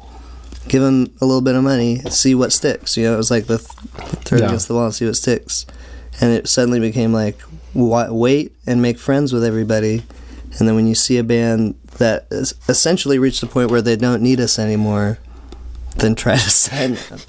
Give 0.69 0.81
them 0.81 1.11
a 1.19 1.25
little 1.25 1.41
bit 1.41 1.55
of 1.55 1.63
money, 1.63 1.97
see 2.09 2.33
what 2.35 2.53
sticks. 2.53 2.95
You 2.95 3.03
know, 3.05 3.13
it 3.15 3.17
was 3.17 3.29
like 3.31 3.47
the 3.47 3.57
th- 3.57 3.69
throw 4.23 4.37
it 4.37 4.41
Yeah. 4.41 4.47
against 4.47 4.67
the 4.67 4.75
wall 4.75 4.85
and 4.85 4.93
see 4.93 5.05
what 5.05 5.15
sticks. 5.17 5.65
And 6.21 6.31
it 6.31 6.47
suddenly 6.47 6.79
became 6.79 7.11
like 7.13 7.37
wait 7.73 8.55
and 8.65 8.81
make 8.81 8.97
friends 8.97 9.31
with 9.33 9.43
everybody. 9.43 10.03
And 10.57 10.67
then 10.67 10.75
when 10.75 10.87
you 10.87 10.95
see 10.95 11.17
a 11.17 11.23
band 11.23 11.75
that 11.97 12.27
is 12.31 12.53
essentially 12.67 13.19
reached 13.19 13.41
the 13.41 13.47
point 13.47 13.69
where 13.71 13.81
they 13.81 13.95
don't 13.95 14.21
need 14.21 14.39
us 14.39 14.57
anymore, 14.59 15.19
then 15.97 16.15
try 16.15 16.33
to 16.35 16.49
sign 16.49 16.95
them. 17.09 17.19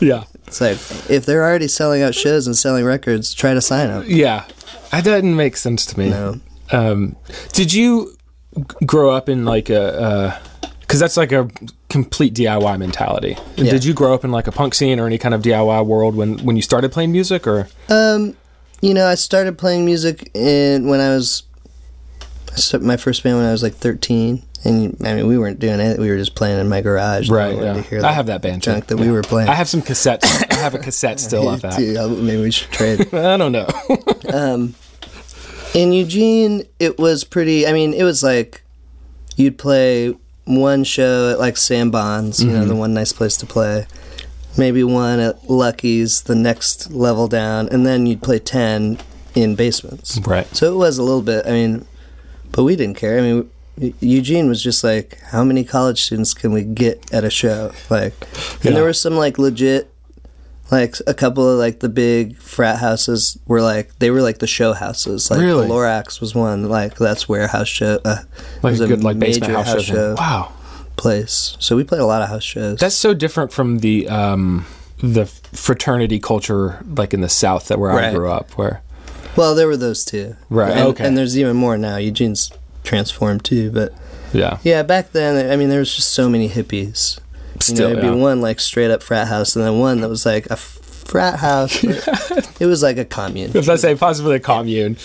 Yeah. 0.00 0.24
It's 0.46 0.60
like 0.60 0.78
if 1.10 1.26
they're 1.26 1.42
already 1.44 1.68
selling 1.68 2.02
out 2.02 2.14
shows 2.14 2.46
and 2.46 2.56
selling 2.56 2.84
records, 2.84 3.34
try 3.34 3.54
to 3.54 3.60
sign 3.60 3.88
them. 3.88 4.04
Yeah. 4.06 4.44
That 4.92 5.04
doesn't 5.04 5.36
make 5.36 5.56
sense 5.56 5.84
to 5.86 5.98
me. 5.98 6.08
No. 6.10 6.40
Um, 6.72 7.16
did 7.52 7.72
you 7.72 8.14
grow 8.86 9.10
up 9.10 9.28
in 9.28 9.44
like 9.44 9.68
a, 9.70 10.40
because 10.88 11.00
that's 11.00 11.18
like 11.18 11.32
a 11.32 11.50
complete 11.90 12.32
DIY 12.34 12.78
mentality. 12.78 13.36
Yeah. 13.56 13.70
Did 13.70 13.84
you 13.84 13.92
grow 13.92 14.14
up 14.14 14.24
in 14.24 14.30
like 14.32 14.46
a 14.46 14.52
punk 14.52 14.74
scene 14.74 14.98
or 14.98 15.06
any 15.06 15.18
kind 15.18 15.34
of 15.34 15.42
DIY 15.42 15.84
world 15.84 16.16
when, 16.16 16.38
when 16.38 16.56
you 16.56 16.62
started 16.62 16.90
playing 16.92 17.12
music 17.12 17.46
or? 17.46 17.68
Um, 17.90 18.34
you 18.80 18.94
know, 18.94 19.06
I 19.06 19.14
started 19.14 19.58
playing 19.58 19.84
music 19.84 20.30
in 20.34 20.88
when 20.88 21.00
I 21.00 21.10
was 21.10 21.42
I 22.72 22.78
my 22.78 22.96
first 22.96 23.22
band 23.22 23.36
when 23.36 23.44
I 23.44 23.52
was 23.52 23.62
like 23.62 23.74
13, 23.74 24.42
and 24.64 24.96
I 25.04 25.14
mean 25.14 25.26
we 25.26 25.36
weren't 25.36 25.58
doing 25.58 25.78
it; 25.78 25.98
we 25.98 26.08
were 26.08 26.16
just 26.16 26.34
playing 26.34 26.58
in 26.58 26.68
my 26.70 26.80
garage. 26.80 27.28
Right. 27.28 27.54
Yeah. 27.54 28.06
I 28.06 28.12
have 28.12 28.26
that 28.26 28.40
band 28.40 28.62
junk 28.62 28.86
too. 28.86 28.96
that 28.96 29.02
we 29.02 29.10
were 29.10 29.22
playing. 29.22 29.50
I 29.50 29.54
have 29.54 29.68
some 29.68 29.82
cassettes. 29.82 30.24
I 30.50 30.54
have 30.54 30.74
a 30.74 30.78
cassette 30.78 31.20
still 31.20 31.48
of 31.50 31.60
that. 31.60 31.78
I'll- 31.98 32.08
maybe 32.08 32.40
we 32.40 32.50
should 32.50 32.70
trade. 32.70 33.00
I 33.14 33.36
don't 33.36 33.52
know. 33.52 33.68
um, 34.32 34.74
in 35.74 35.92
Eugene, 35.92 36.62
it 36.78 36.98
was 36.98 37.24
pretty. 37.24 37.66
I 37.66 37.72
mean, 37.72 37.92
it 37.92 38.04
was 38.04 38.22
like 38.22 38.62
you'd 39.36 39.58
play 39.58 40.14
one 40.48 40.82
show 40.84 41.30
at 41.32 41.38
like 41.38 41.56
Sam 41.56 41.90
Bonds, 41.90 42.42
you 42.42 42.50
know, 42.50 42.60
Mm-hmm. 42.60 42.68
the 42.68 42.74
one 42.76 42.94
nice 42.94 43.12
place 43.12 43.36
to 43.38 43.46
play. 43.46 43.86
Maybe 44.56 44.82
one 44.82 45.20
at 45.20 45.48
Lucky's, 45.48 46.22
the 46.22 46.34
next 46.34 46.90
level 46.90 47.28
down, 47.28 47.68
and 47.68 47.86
then 47.86 48.06
you'd 48.06 48.22
play 48.22 48.38
ten 48.40 48.98
in 49.34 49.54
basements. 49.54 50.18
right. 50.26 50.46
So 50.56 50.72
it 50.72 50.76
was 50.76 50.98
a 50.98 51.02
little 51.02 51.22
bit. 51.22 51.46
I 51.46 51.50
mean, 51.50 51.86
but 52.50 52.64
we 52.64 52.74
didn't 52.74 52.96
care. 52.96 53.18
I 53.18 53.22
mean, 53.22 53.50
Eugene 54.00 54.48
was 54.48 54.60
just 54.60 54.82
like, 54.82 55.18
how 55.30 55.44
many 55.44 55.62
college 55.62 56.02
students 56.02 56.34
can 56.34 56.50
we 56.50 56.62
get 56.64 57.12
at 57.12 57.22
a 57.22 57.30
show? 57.30 57.70
Like, 57.88 58.14
and 58.56 58.64
Yeah. 58.64 58.70
there 58.72 58.82
were 58.84 58.92
some 58.94 59.14
like 59.16 59.38
legit, 59.38 59.92
like 60.70 60.96
a 61.06 61.14
couple 61.14 61.48
of 61.48 61.58
like 61.58 61.80
the 61.80 61.88
big 61.88 62.36
frat 62.36 62.78
houses 62.78 63.38
were 63.46 63.62
like 63.62 63.98
they 63.98 64.10
were 64.10 64.20
like 64.22 64.38
the 64.38 64.46
show 64.46 64.72
houses. 64.72 65.30
Like 65.30 65.40
Really? 65.40 65.66
the 65.66 65.72
Lorax 65.72 66.20
was 66.20 66.34
one. 66.34 66.68
Like 66.68 66.96
that's 66.96 67.28
where 67.28 67.46
house 67.48 67.68
show. 67.68 67.98
Uh, 68.04 68.16
Like 68.62 68.72
was 68.72 68.80
a 68.80 68.86
good 68.86 69.02
like 69.04 69.18
basement 69.18 69.52
major 69.52 69.62
house, 69.62 69.82
show. 69.82 69.94
show 69.94 70.14
Wow. 70.18 70.52
place. 70.96 71.56
So 71.60 71.76
we 71.76 71.84
played 71.84 72.00
a 72.00 72.06
lot 72.06 72.22
of 72.22 72.28
house 72.28 72.44
shows. 72.44 72.78
That's 72.80 72.94
so 72.94 73.14
different 73.14 73.52
from 73.52 73.78
the 73.78 74.08
um 74.08 74.66
the 74.98 75.26
fraternity 75.26 76.18
culture 76.18 76.84
like 76.96 77.14
in 77.14 77.20
the 77.20 77.28
South 77.28 77.68
that 77.68 77.78
where 77.78 77.92
I 77.92 78.12
grew 78.12 78.30
up, 78.30 78.50
where 78.58 78.82
Well, 79.36 79.54
there 79.54 79.68
were 79.68 79.76
those 79.76 80.04
two. 80.04 80.36
Right, 80.50 80.72
And, 80.72 80.80
okay. 80.88 81.06
and 81.06 81.16
there's 81.16 81.38
even 81.38 81.56
more 81.56 81.78
now. 81.78 81.96
Eugene's 81.96 82.50
transformed 82.82 83.44
too, 83.44 83.70
but 83.70 83.92
yeah, 84.32 84.58
yeah, 84.62 84.82
back 84.82 85.12
then, 85.12 85.50
I 85.50 85.56
mean, 85.56 85.68
there 85.70 85.78
was 85.78 85.94
just 85.94 86.12
so 86.12 86.28
many 86.28 86.48
hippies. 86.50 87.18
You 87.68 87.74
Still, 87.74 87.88
know, 87.90 87.94
there'd 87.96 88.04
yeah. 88.06 88.14
be 88.14 88.20
one 88.20 88.40
like 88.40 88.60
straight 88.60 88.90
up 88.90 89.02
frat 89.02 89.28
house, 89.28 89.56
and 89.56 89.64
then 89.64 89.78
one 89.78 90.00
that 90.00 90.08
was 90.08 90.24
like 90.26 90.46
a 90.46 90.56
frat 90.56 91.38
house. 91.38 91.82
it 92.60 92.66
was 92.66 92.82
like 92.82 92.98
a 92.98 93.04
commune. 93.04 93.50
if 93.54 93.68
I 93.68 93.76
say 93.76 93.94
possibly 93.94 94.36
a 94.36 94.40
commune, 94.40 94.96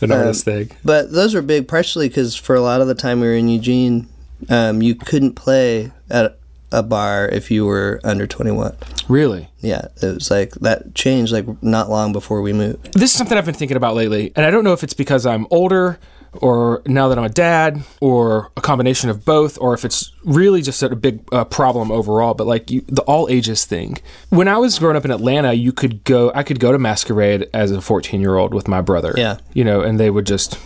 an 0.00 0.10
Um, 0.12 0.18
artist 0.18 0.44
thing. 0.44 0.70
But 0.84 1.12
those 1.12 1.34
were 1.34 1.42
big, 1.42 1.68
partially 1.68 2.08
because 2.08 2.34
for 2.36 2.54
a 2.54 2.60
lot 2.60 2.80
of 2.80 2.88
the 2.88 2.94
time 2.94 3.20
we 3.20 3.26
were 3.28 3.34
in 3.34 3.48
Eugene, 3.48 4.08
um, 4.48 4.80
you 4.82 4.94
couldn't 4.94 5.34
play 5.34 5.92
at 6.10 6.36
a 6.72 6.82
bar 6.82 7.28
if 7.28 7.50
you 7.50 7.66
were 7.66 8.00
under 8.04 8.26
21. 8.26 8.76
Really, 9.08 9.48
Yeah, 9.60 9.88
it 10.00 10.14
was 10.14 10.30
like 10.30 10.52
that 10.60 10.94
changed 10.94 11.32
like 11.32 11.44
not 11.62 11.90
long 11.90 12.12
before 12.12 12.42
we 12.42 12.52
moved. 12.52 12.92
this 12.94 13.10
is 13.10 13.16
something 13.18 13.36
I've 13.36 13.44
been 13.44 13.54
thinking 13.54 13.76
about 13.76 13.94
lately, 13.96 14.32
and 14.36 14.46
I 14.46 14.50
don't 14.50 14.64
know 14.64 14.72
if 14.72 14.82
it's 14.84 14.94
because 14.94 15.26
I'm 15.26 15.46
older 15.50 15.98
or 16.34 16.82
now 16.86 17.08
that 17.08 17.18
I'm 17.18 17.24
a 17.24 17.28
dad 17.28 17.82
or 18.00 18.50
a 18.56 18.60
combination 18.60 19.10
of 19.10 19.24
both 19.24 19.58
or 19.60 19.74
if 19.74 19.84
it's 19.84 20.12
really 20.24 20.62
just 20.62 20.82
a 20.82 20.94
big 20.94 21.20
uh, 21.32 21.44
problem 21.44 21.90
overall 21.90 22.34
but 22.34 22.46
like 22.46 22.70
you, 22.70 22.82
the 22.82 23.02
all 23.02 23.28
ages 23.28 23.64
thing. 23.64 23.98
When 24.28 24.46
I 24.48 24.56
was 24.58 24.78
growing 24.78 24.96
up 24.96 25.04
in 25.04 25.10
Atlanta 25.10 25.52
you 25.52 25.72
could 25.72 26.04
go 26.04 26.30
I 26.34 26.42
could 26.42 26.60
go 26.60 26.72
to 26.72 26.78
masquerade 26.78 27.48
as 27.52 27.70
a 27.72 27.80
14 27.80 28.20
year 28.20 28.36
old 28.36 28.54
with 28.54 28.68
my 28.68 28.80
brother. 28.80 29.12
Yeah. 29.16 29.38
you 29.54 29.64
know 29.64 29.80
and 29.80 29.98
they 29.98 30.10
would 30.10 30.26
just 30.26 30.58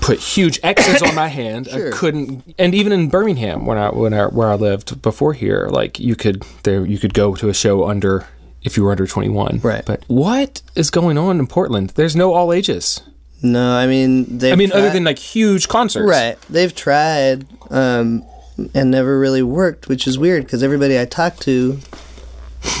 put 0.00 0.18
huge 0.18 0.58
X's 0.62 1.02
on 1.02 1.14
my 1.14 1.28
hand. 1.40 1.68
I 1.72 1.90
couldn't 1.90 2.54
and 2.58 2.74
even 2.74 2.92
in 2.92 3.08
Birmingham 3.08 3.66
when 3.66 3.78
I 3.78 3.90
when 3.90 4.14
I 4.14 4.26
where 4.26 4.48
I 4.50 4.54
lived 4.54 5.02
before 5.02 5.32
here 5.32 5.68
like 5.70 5.98
you 5.98 6.14
could 6.16 6.44
there 6.62 6.86
you 6.86 6.98
could 6.98 7.14
go 7.14 7.34
to 7.34 7.48
a 7.48 7.54
show 7.54 7.88
under 7.88 8.26
if 8.62 8.76
you 8.76 8.84
were 8.84 8.90
under 8.90 9.06
21 9.06 9.60
Right. 9.62 9.84
but 9.86 10.04
what 10.06 10.60
is 10.76 10.90
going 10.90 11.16
on 11.18 11.38
in 11.40 11.46
Portland? 11.46 11.90
There's 11.90 12.14
no 12.14 12.32
all 12.34 12.52
ages 12.52 13.00
No, 13.42 13.72
I 13.72 13.86
mean 13.86 14.38
they. 14.38 14.52
I 14.52 14.56
mean, 14.56 14.72
other 14.72 14.90
than 14.90 15.04
like 15.04 15.18
huge 15.18 15.68
concerts, 15.68 16.08
right, 16.08 16.40
they've 16.50 16.74
tried 16.74 17.46
um, 17.70 18.22
and 18.74 18.90
never 18.90 19.18
really 19.18 19.42
worked, 19.42 19.88
which 19.88 20.06
is 20.06 20.18
weird 20.18 20.44
because 20.44 20.62
everybody 20.62 20.98
I 21.00 21.06
talked 21.06 21.40
to 21.42 21.78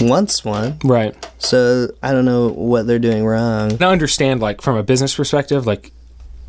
wants 0.00 0.44
one. 0.44 0.78
Right. 0.84 1.14
So 1.38 1.88
I 2.02 2.12
don't 2.12 2.24
know 2.26 2.48
what 2.48 2.86
they're 2.86 2.98
doing 2.98 3.24
wrong. 3.24 3.72
And 3.72 3.82
I 3.82 3.90
understand, 3.92 4.40
like 4.40 4.60
from 4.60 4.76
a 4.76 4.82
business 4.82 5.14
perspective, 5.16 5.66
like 5.66 5.92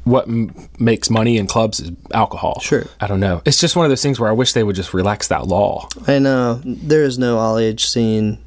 what 0.04 0.28
m- 0.28 0.54
makes 0.80 1.10
money 1.10 1.38
in 1.38 1.48
clubs 1.48 1.80
is 1.80 1.92
alcohol. 2.14 2.60
Sure. 2.60 2.86
I 3.00 3.08
don't 3.08 3.20
know. 3.20 3.42
It's 3.46 3.60
just 3.62 3.76
one 3.76 3.86
of 3.86 3.90
those 3.92 4.02
things 4.02 4.20
where 4.20 4.30
I 4.30 4.34
wish 4.34 4.52
they 4.54 4.64
would 4.64 4.76
just 4.76 4.94
relax 4.94 5.28
that 5.30 5.48
law. 5.48 5.88
I 6.08 6.20
know 6.20 6.60
there 6.66 7.04
is 7.04 7.18
no 7.18 7.38
all 7.38 7.58
age 7.58 7.86
scene. 7.86 8.40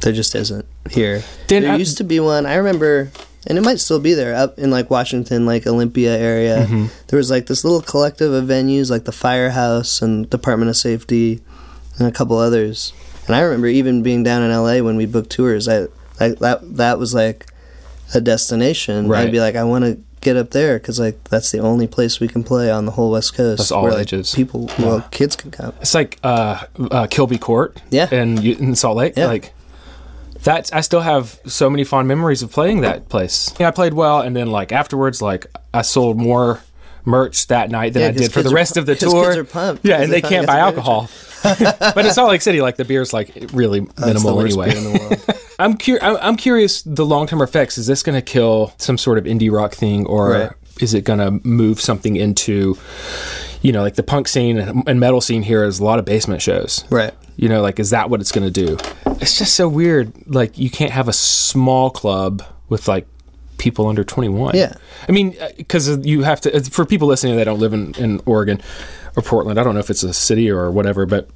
There 0.00 0.12
just 0.14 0.34
isn't 0.34 0.64
here. 0.90 1.22
There 1.48 1.70
I- 1.70 1.76
used 1.76 1.98
to 1.98 2.04
be 2.04 2.20
one. 2.20 2.46
I 2.46 2.54
remember, 2.54 3.10
and 3.46 3.56
it 3.58 3.62
might 3.62 3.80
still 3.80 4.00
be 4.00 4.14
there 4.14 4.34
up 4.34 4.58
in 4.58 4.70
like 4.70 4.90
Washington, 4.90 5.46
like 5.46 5.66
Olympia 5.66 6.16
area. 6.16 6.66
Mm-hmm. 6.66 6.86
There 7.08 7.16
was 7.16 7.30
like 7.30 7.46
this 7.46 7.64
little 7.64 7.80
collective 7.82 8.32
of 8.32 8.44
venues, 8.44 8.90
like 8.90 9.04
the 9.04 9.12
Firehouse 9.12 10.02
and 10.02 10.28
Department 10.28 10.68
of 10.68 10.76
Safety, 10.76 11.40
and 11.98 12.06
a 12.06 12.12
couple 12.12 12.36
others. 12.38 12.92
And 13.26 13.36
I 13.36 13.40
remember 13.40 13.68
even 13.68 14.02
being 14.02 14.22
down 14.22 14.42
in 14.42 14.50
LA 14.50 14.84
when 14.84 14.96
we 14.96 15.06
booked 15.06 15.30
tours. 15.30 15.68
I, 15.68 15.84
I 16.18 16.30
that 16.40 16.60
that 16.76 16.98
was 16.98 17.14
like 17.14 17.46
a 18.14 18.20
destination. 18.20 19.08
Right. 19.08 19.26
I'd 19.26 19.32
be 19.32 19.40
like, 19.40 19.56
I 19.56 19.64
want 19.64 19.84
to 19.84 19.98
get 20.20 20.36
up 20.36 20.50
there 20.50 20.78
because 20.78 20.98
like 21.00 21.22
that's 21.30 21.50
the 21.50 21.60
only 21.60 21.86
place 21.86 22.20
we 22.20 22.28
can 22.28 22.44
play 22.44 22.70
on 22.70 22.84
the 22.84 22.92
whole 22.92 23.10
West 23.12 23.34
Coast. 23.34 23.58
That's 23.58 23.72
all 23.72 23.84
where, 23.84 23.92
like, 23.92 24.02
ages. 24.02 24.34
People, 24.34 24.68
well, 24.78 25.00
kids 25.10 25.36
can 25.36 25.50
come. 25.50 25.72
It's 25.80 25.94
like 25.94 26.18
uh, 26.22 26.64
uh, 26.90 27.06
Kilby 27.08 27.38
Court, 27.38 27.80
Yeah. 27.90 28.12
in, 28.12 28.38
in 28.44 28.74
Salt 28.74 28.96
Lake. 28.96 29.14
Yeah. 29.16 29.26
Like 29.26 29.54
that's 30.42 30.72
I 30.72 30.80
still 30.80 31.00
have 31.00 31.38
so 31.46 31.68
many 31.70 31.84
fond 31.84 32.08
memories 32.08 32.42
of 32.42 32.50
playing 32.52 32.80
that 32.82 33.08
place. 33.08 33.54
Yeah, 33.58 33.68
I 33.68 33.70
played 33.70 33.94
well, 33.94 34.20
and 34.20 34.34
then 34.34 34.50
like 34.50 34.72
afterwards, 34.72 35.20
like 35.22 35.46
I 35.74 35.82
sold 35.82 36.16
more 36.18 36.60
merch 37.04 37.46
that 37.46 37.70
night 37.70 37.92
than 37.94 38.02
Yeah, 38.02 38.08
I 38.08 38.12
did 38.12 38.32
for 38.32 38.42
the 38.42 38.50
rest 38.50 38.76
of 38.76 38.86
the 38.86 38.94
tour. 38.94 39.24
kids 39.26 39.36
are 39.36 39.44
pumped, 39.44 39.84
yeah, 39.84 40.02
and 40.02 40.12
they 40.12 40.20
can't 40.20 40.46
buy 40.46 40.58
alcohol. 40.58 41.08
but 41.42 42.04
in 42.04 42.12
Salt 42.12 42.28
Lake 42.30 42.42
City, 42.42 42.60
like 42.60 42.76
the 42.76 42.84
beer's 42.84 43.12
like 43.14 43.32
really 43.52 43.86
minimal 43.98 44.40
anyway. 44.40 44.68
beer 44.70 44.76
in 44.78 44.84
the 44.92 44.98
world. 44.98 45.40
I'm, 45.58 45.76
cur- 45.78 45.98
I'm 46.02 46.36
curious 46.36 46.82
the 46.82 47.04
long 47.06 47.26
term 47.26 47.40
effects. 47.42 47.78
Is 47.78 47.86
this 47.86 48.02
going 48.02 48.14
to 48.16 48.22
kill 48.22 48.72
some 48.78 48.98
sort 48.98 49.16
of 49.18 49.24
indie 49.24 49.50
rock 49.50 49.72
thing, 49.74 50.04
or 50.06 50.30
Right. 50.30 50.50
is 50.80 50.92
it 50.94 51.04
going 51.04 51.18
to 51.18 51.46
move 51.46 51.80
something 51.80 52.16
into, 52.16 52.76
you 53.62 53.72
know, 53.72 53.80
like 53.82 53.94
the 53.94 54.02
punk 54.02 54.28
scene 54.28 54.58
and, 54.58 54.82
and 54.86 55.00
metal 55.00 55.20
scene 55.22 55.42
here 55.42 55.64
is 55.64 55.80
a 55.80 55.84
lot 55.84 55.98
of 55.98 56.04
basement 56.04 56.42
shows. 56.42 56.84
right. 56.90 57.14
You 57.36 57.48
know, 57.48 57.62
like 57.62 57.80
is 57.80 57.88
that 57.90 58.10
what 58.10 58.20
it's 58.20 58.32
going 58.32 58.50
to 58.52 58.66
do? 58.66 58.76
It's 59.20 59.38
just 59.38 59.54
so 59.54 59.68
weird. 59.68 60.12
Like 60.26 60.58
you 60.58 60.70
can't 60.70 60.92
have 60.92 61.08
a 61.08 61.12
small 61.12 61.90
club 61.90 62.42
with 62.68 62.88
like 62.88 63.06
people 63.58 63.86
under 63.88 64.02
21. 64.04 64.54
Yeah. 64.56 64.74
I 65.08 65.12
mean, 65.12 65.36
uh, 65.40 65.50
because 65.56 65.88
you 66.06 66.22
have 66.22 66.40
to, 66.42 66.56
uh, 66.56 66.60
for 66.62 66.86
people 66.86 67.08
listening 67.08 67.36
that 67.36 67.44
don't 67.44 67.60
live 67.60 67.72
in, 67.74 67.94
in 67.96 68.20
Oregon 68.24 68.60
or 69.16 69.22
Portland, 69.22 69.60
I 69.60 69.64
don't 69.64 69.74
know 69.74 69.80
if 69.80 69.90
it's 69.90 70.02
a 70.02 70.14
city 70.14 70.50
or 70.50 70.70
whatever, 70.70 71.04
but 71.04 71.28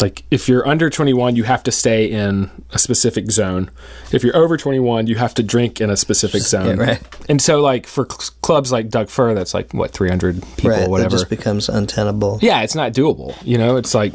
like 0.00 0.22
if 0.30 0.48
you're 0.48 0.66
under 0.68 0.88
21, 0.90 1.34
you 1.34 1.42
have 1.44 1.62
to 1.64 1.72
stay 1.72 2.04
in 2.10 2.50
a 2.70 2.78
specific 2.78 3.30
zone. 3.30 3.70
If 4.12 4.22
you're 4.22 4.36
over 4.36 4.56
21, 4.56 5.06
you 5.08 5.16
have 5.16 5.34
to 5.34 5.42
drink 5.42 5.80
in 5.80 5.90
a 5.90 5.96
specific 5.96 6.42
zone. 6.42 6.78
right. 6.78 7.00
And 7.28 7.40
so, 7.42 7.60
like 7.60 7.86
for 7.88 8.06
cl- 8.08 8.30
clubs 8.42 8.70
like 8.70 8.88
Doug 8.88 9.08
Fir, 9.08 9.34
that's 9.34 9.52
like 9.54 9.72
what 9.74 9.90
300 9.90 10.42
people, 10.56 10.70
right. 10.70 10.80
or 10.80 10.84
It 10.84 10.90
whatever. 10.90 11.10
just 11.10 11.28
becomes 11.30 11.68
untenable. 11.68 12.38
yeah, 12.42 12.60
it's 12.62 12.74
not 12.76 12.92
doable. 12.92 13.34
You 13.44 13.58
know, 13.58 13.76
it's 13.76 13.94
like, 13.94 14.14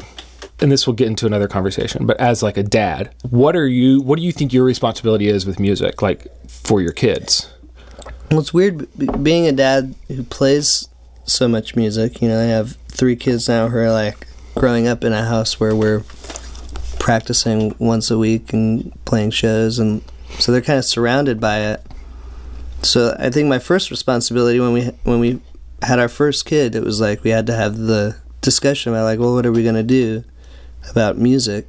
and 0.60 0.70
this 0.70 0.86
will 0.86 0.94
get 0.94 1.06
into 1.06 1.26
another 1.26 1.48
conversation. 1.48 2.06
But 2.06 2.18
as 2.20 2.42
like 2.42 2.56
a 2.56 2.62
dad, 2.62 3.14
what 3.28 3.56
are 3.56 3.66
you? 3.66 4.00
What 4.02 4.18
do 4.18 4.24
you 4.24 4.32
think 4.32 4.52
your 4.52 4.64
responsibility 4.64 5.28
is 5.28 5.46
with 5.46 5.58
music, 5.58 6.02
like 6.02 6.26
for 6.48 6.80
your 6.80 6.92
kids? 6.92 7.50
Well, 8.30 8.40
it's 8.40 8.54
weird 8.54 8.86
b- 8.96 9.08
being 9.22 9.46
a 9.46 9.52
dad 9.52 9.94
who 10.08 10.22
plays 10.22 10.88
so 11.24 11.48
much 11.48 11.76
music. 11.76 12.20
You 12.20 12.28
know, 12.28 12.40
I 12.40 12.44
have 12.44 12.76
three 12.88 13.16
kids 13.16 13.48
now 13.48 13.68
who 13.68 13.78
are 13.78 13.92
like 13.92 14.26
growing 14.54 14.86
up 14.86 15.04
in 15.04 15.12
a 15.12 15.24
house 15.24 15.58
where 15.58 15.74
we're 15.74 16.02
practicing 16.98 17.74
once 17.78 18.10
a 18.10 18.18
week 18.18 18.52
and 18.52 18.92
playing 19.04 19.30
shows, 19.30 19.78
and 19.78 20.02
so 20.38 20.52
they're 20.52 20.60
kind 20.60 20.78
of 20.78 20.84
surrounded 20.84 21.40
by 21.40 21.60
it. 21.60 21.86
So 22.82 23.14
I 23.18 23.30
think 23.30 23.48
my 23.48 23.58
first 23.58 23.90
responsibility 23.90 24.60
when 24.60 24.72
we 24.72 24.84
when 25.04 25.20
we 25.20 25.40
had 25.82 25.98
our 25.98 26.08
first 26.08 26.44
kid, 26.44 26.74
it 26.74 26.84
was 26.84 27.00
like 27.00 27.24
we 27.24 27.30
had 27.30 27.46
to 27.46 27.54
have 27.54 27.78
the 27.78 28.16
discussion 28.42 28.92
about 28.92 29.04
like, 29.04 29.18
well, 29.18 29.34
what 29.34 29.46
are 29.46 29.52
we 29.52 29.64
gonna 29.64 29.82
do 29.82 30.24
about 30.90 31.18
music? 31.18 31.66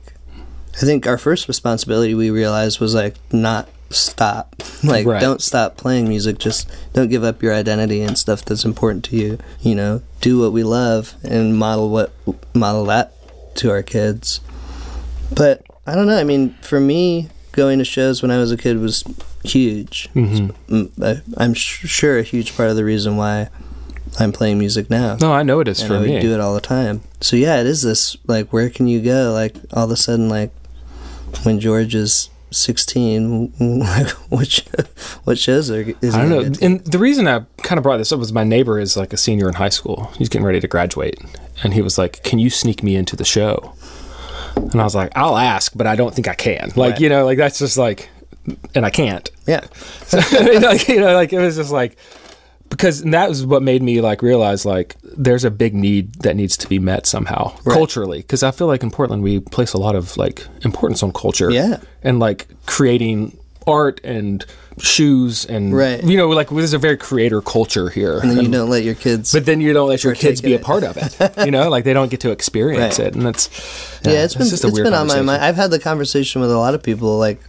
I 0.74 0.80
think 0.86 1.06
our 1.06 1.18
first 1.18 1.48
responsibility 1.48 2.14
we 2.14 2.30
realized 2.30 2.80
was 2.80 2.96
like 2.96 3.16
not 3.34 3.68
stop. 3.90 4.56
like 4.84 5.06
Right. 5.06 5.20
don't 5.20 5.42
stop 5.42 5.76
playing 5.76 6.08
music. 6.08 6.38
Just 6.40 6.70
don't 6.94 7.10
give 7.10 7.24
up 7.24 7.44
your 7.44 7.54
identity 7.54 8.02
and 8.02 8.18
stuff 8.18 8.46
that's 8.46 8.64
important 8.64 9.04
to 9.06 9.18
you. 9.18 9.38
You 9.60 9.76
know, 9.76 10.02
do 10.22 10.40
what 10.40 10.54
we 10.54 10.64
love 10.64 11.16
and 11.24 11.58
model 11.58 11.90
what 11.90 12.14
model 12.54 12.86
that 12.86 13.14
to 13.56 13.70
our 13.70 13.84
kids. 13.84 14.40
But 15.36 15.64
I 15.86 15.96
don't 15.96 16.08
know. 16.08 16.18
I 16.18 16.24
mean, 16.24 16.54
for 16.62 16.80
me, 16.80 17.30
going 17.52 17.80
to 17.80 17.86
shows 17.86 18.22
when 18.22 18.32
I 18.32 18.38
was 18.38 18.52
a 18.54 18.58
kid 18.58 18.80
was 18.80 19.04
huge. 19.44 20.08
Mm-hmm. 20.16 20.74
Mm, 20.74 21.04
I- 21.04 21.44
I'm 21.44 21.54
sure 21.54 22.18
a 22.18 22.24
huge 22.24 22.56
part 22.56 22.70
of 22.70 22.78
the 22.78 22.86
reason 22.86 23.18
why 23.18 23.50
I'm 24.20 24.32
playing 24.32 24.60
music 24.60 24.90
now 24.90 25.16
No, 25.22 25.32
I 25.34 25.44
know 25.44 25.60
it 25.62 25.68
is 25.68 25.80
and 25.82 25.88
for 25.88 25.96
I 25.96 26.00
would 26.00 26.10
me. 26.10 26.20
do 26.20 26.34
it 26.34 26.40
all 26.40 26.54
the 26.54 26.62
time. 26.62 27.02
So 27.22 27.36
yeah, 27.36 27.60
it 27.62 27.66
is 27.66 27.82
this 27.82 28.18
like 28.28 28.52
where 28.52 28.70
can 28.70 28.88
you 28.88 29.02
go? 29.02 29.32
Like 29.34 29.56
all 29.74 29.86
of 29.86 29.92
a 29.92 29.96
sudden, 29.96 30.28
like 30.30 30.52
when 31.44 31.60
George 31.60 31.96
is 31.96 32.30
sixteen, 32.52 33.54
what 34.30 34.48
sh- 34.48 34.62
what 35.24 35.38
shows 35.38 35.72
are 35.72 35.86
is 36.02 36.14
I 36.16 36.28
don't 36.28 36.30
know. 36.30 36.66
And 36.68 36.82
the 36.86 37.00
reason 37.00 37.28
I 37.28 37.46
kind 37.64 37.78
of 37.78 37.84
brought 37.84 37.98
this 37.98 38.12
up 38.12 38.20
was 38.20 38.34
my 38.34 38.44
neighbor 38.44 38.80
is 38.80 38.98
like 38.98 39.14
a 39.14 39.18
senior 39.18 39.48
in 39.48 39.56
high 39.56 39.70
school. 39.70 40.12
He's 40.18 40.30
getting 40.30 40.46
ready 40.46 40.60
to 40.60 40.68
graduate. 40.68 41.18
And 41.64 41.74
he 41.74 41.82
was 41.82 41.98
like, 41.98 42.24
Can 42.24 42.40
you 42.40 42.50
sneak 42.50 42.84
me 42.84 42.96
into 42.96 43.16
the 43.16 43.26
show? 43.26 43.74
And 44.56 44.82
I 44.82 44.84
was 44.84 44.96
like, 44.96 45.12
I'll 45.16 45.38
ask, 45.38 45.72
but 45.76 45.88
I 45.88 45.96
don't 45.96 46.14
think 46.14 46.28
I 46.28 46.34
can. 46.36 46.72
Like, 46.76 46.94
Right. 46.94 47.00
you 47.00 47.08
know, 47.10 47.24
like 47.26 47.38
that's 47.38 47.60
just 47.60 47.78
like, 47.78 48.10
and 48.76 48.86
I 48.86 48.90
can't. 48.90 49.30
Yeah, 49.48 49.62
So, 50.06 50.18
like, 50.62 50.88
you 50.90 51.00
know, 51.00 51.14
like 51.14 51.32
it 51.32 51.40
was 51.40 51.56
just 51.56 51.72
like, 51.72 51.98
because 52.72 53.04
that 53.04 53.30
was 53.30 53.46
what 53.46 53.62
made 53.62 53.84
me 53.84 54.02
like 54.02 54.24
realize 54.24 54.66
like 54.66 54.96
there's 55.04 55.44
a 55.44 55.52
big 55.52 55.76
need 55.76 56.14
that 56.24 56.36
needs 56.36 56.58
to 56.58 56.68
be 56.68 56.80
met 56.80 57.06
somehow 57.06 57.54
Right. 57.64 57.74
culturally 57.76 58.18
because 58.20 58.42
i 58.42 58.50
feel 58.52 58.66
like 58.68 58.82
in 58.82 58.90
portland 58.90 59.22
we 59.22 59.40
place 59.40 59.74
a 59.74 59.78
lot 59.78 59.94
of 59.96 60.18
like 60.18 60.48
importance 60.64 61.04
on 61.04 61.12
culture 61.14 61.52
Yeah. 61.52 61.78
and 62.02 62.20
like 62.20 62.48
creating 62.66 63.38
art 63.68 64.02
and 64.04 64.44
shoes 64.80 65.46
and 65.46 65.76
Right. 65.76 66.04
you 66.04 66.18
know 66.18 66.28
like 66.30 66.50
there's 66.50 66.74
a 66.74 66.80
very 66.80 66.98
creator 66.98 67.42
culture 67.42 67.90
here 67.90 68.18
and 68.20 68.32
then 68.32 68.44
you 68.46 68.50
don't 68.52 68.70
let 68.70 68.84
your 68.84 68.96
kids. 68.96 69.32
but 69.32 69.46
then 69.46 69.62
you 69.62 69.74
don't 69.74 69.88
let 69.90 70.04
your 70.04 70.16
kids 70.16 70.42
be 70.42 70.54
a 70.56 70.60
part 70.60 70.84
of 70.84 70.98
it 70.98 71.12
you 71.46 71.52
know 71.52 71.70
like 71.70 71.84
they 71.84 71.94
don't 71.94 72.10
get 72.10 72.22
to 72.22 72.32
experience 72.32 72.98
Right. 72.98 73.08
it 73.10 73.16
and 73.16 73.24
that's 73.26 73.50
yeah, 74.04 74.24
it's 74.24 74.34
been 74.34 74.48
it's 74.48 74.62
been 74.66 74.94
on 74.96 75.06
my 75.06 75.22
mind. 75.22 75.44
I've 75.44 75.56
had 75.58 75.70
the 75.70 75.78
conversation 75.78 76.42
with 76.42 76.50
a 76.52 76.58
lot 76.58 76.74
of 76.74 76.82
people. 76.82 77.20
Like 77.20 77.40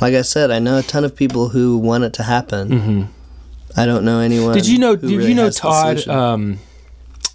like 0.00 0.14
I 0.14 0.22
said, 0.22 0.52
I 0.52 0.60
know 0.60 0.78
a 0.78 0.82
ton 0.82 1.02
of 1.04 1.16
people 1.16 1.48
who 1.48 1.76
want 1.76 2.04
it 2.04 2.12
to 2.14 2.22
happen. 2.22 2.68
Mm-hmm. 2.68 3.02
I 3.76 3.86
don't 3.86 4.04
know 4.04 4.20
anyone. 4.20 4.54
Did 4.54 4.66
you 4.66 4.78
know? 4.78 4.96
Did 4.96 5.10
really 5.10 5.28
you 5.28 5.34
know 5.34 5.50
Todd? 5.50 6.06
Um, 6.08 6.58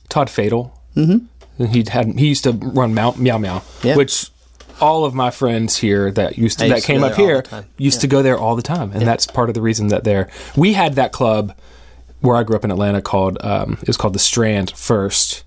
Todd 0.09 0.29
Fatal. 0.29 0.79
Mm-hmm. 0.95 1.65
He 1.65 1.83
had 1.89 2.17
he 2.19 2.27
used 2.27 2.43
to 2.43 2.51
run 2.51 2.93
Meow 2.93 3.11
Meow, 3.17 3.37
Meow 3.37 3.61
Yeah. 3.83 3.95
which 3.95 4.29
all 4.81 5.05
of 5.05 5.13
my 5.13 5.29
friends 5.31 5.77
here 5.77 6.11
that 6.11 6.37
used 6.37 6.59
to 6.59 6.67
that 6.67 6.75
used 6.75 6.85
to 6.87 6.91
came 6.91 7.03
up 7.03 7.13
here 7.15 7.43
used 7.77 8.01
to 8.01 8.07
go 8.07 8.21
there 8.21 8.37
all 8.37 8.55
the 8.55 8.61
time, 8.61 8.91
and 8.91 9.01
that's 9.05 9.27
part 9.27 9.49
of 9.49 9.55
the 9.55 9.61
reason 9.61 9.87
that 9.89 10.03
they're. 10.03 10.29
We 10.55 10.73
had 10.73 10.95
that 10.95 11.11
club 11.11 11.55
where 12.21 12.35
I 12.35 12.43
grew 12.43 12.55
up 12.55 12.63
in 12.63 12.71
Atlanta 12.71 13.01
called 13.01 13.37
um, 13.41 13.77
it 13.81 13.87
was 13.87 13.97
called 13.97 14.13
the 14.13 14.19
Strand 14.19 14.71
first, 14.75 15.43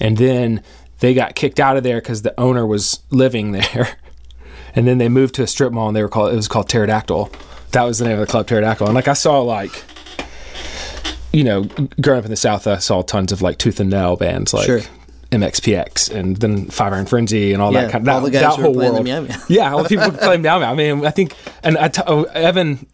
and 0.00 0.16
then 0.18 0.62
they 1.00 1.14
got 1.14 1.34
kicked 1.34 1.60
out 1.60 1.76
of 1.76 1.82
there 1.82 2.00
because 2.00 2.22
the 2.22 2.38
owner 2.38 2.66
was 2.66 3.00
living 3.10 3.52
there, 3.52 3.96
and 4.74 4.86
then 4.86 4.98
they 4.98 5.08
moved 5.08 5.34
to 5.36 5.42
a 5.42 5.46
strip 5.46 5.72
mall 5.72 5.88
and 5.88 5.96
they 5.96 6.02
were 6.02 6.08
called 6.08 6.32
it 6.32 6.36
was 6.36 6.48
called 6.48 6.68
Pterodactyl. 6.68 7.30
That 7.72 7.82
was 7.84 7.98
the 7.98 8.04
name 8.06 8.14
of 8.14 8.20
the 8.26 8.30
club, 8.30 8.46
Pterodactyl. 8.46 8.86
And 8.86 8.94
like 8.94 9.08
I 9.08 9.14
saw 9.14 9.40
like. 9.40 9.82
You 11.38 11.44
know, 11.44 11.62
growing 12.00 12.18
up 12.18 12.24
in 12.24 12.30
the 12.32 12.36
South, 12.36 12.66
I 12.66 12.78
saw 12.78 13.02
tons 13.02 13.30
of 13.30 13.42
like 13.42 13.58
Tooth 13.58 13.78
and 13.78 13.90
Nail 13.90 14.16
bands, 14.16 14.52
like 14.52 14.66
Sure. 14.66 14.80
MXPX, 15.30 16.10
and 16.12 16.36
then 16.38 16.66
Five 16.66 16.92
Iron 16.92 17.06
Frenzy, 17.06 17.52
and 17.52 17.62
all 17.62 17.72
Yeah, 17.72 17.82
that 17.82 17.92
kind 17.92 18.08
of 18.08 18.12
all 18.14 18.20
that, 18.22 18.26
the 18.26 18.30
guys 18.32 18.56
that 18.56 18.56
who 18.56 18.62
were 18.62 18.66
whole 18.66 18.74
the 18.74 18.92
world. 18.92 19.04
Meow 19.04 19.20
Meow. 19.20 19.36
Yeah, 19.48 19.72
all 19.72 19.82
the 19.84 19.88
people 19.88 20.10
playing 20.10 20.42
Meow 20.42 20.58
Meow. 20.58 20.72
I 20.72 20.74
mean, 20.74 21.06
I 21.06 21.10
think, 21.12 21.34
and 21.62 21.78
I 21.78 21.88
t- 21.88 22.02
oh, 22.06 22.24
Evan 22.24 22.86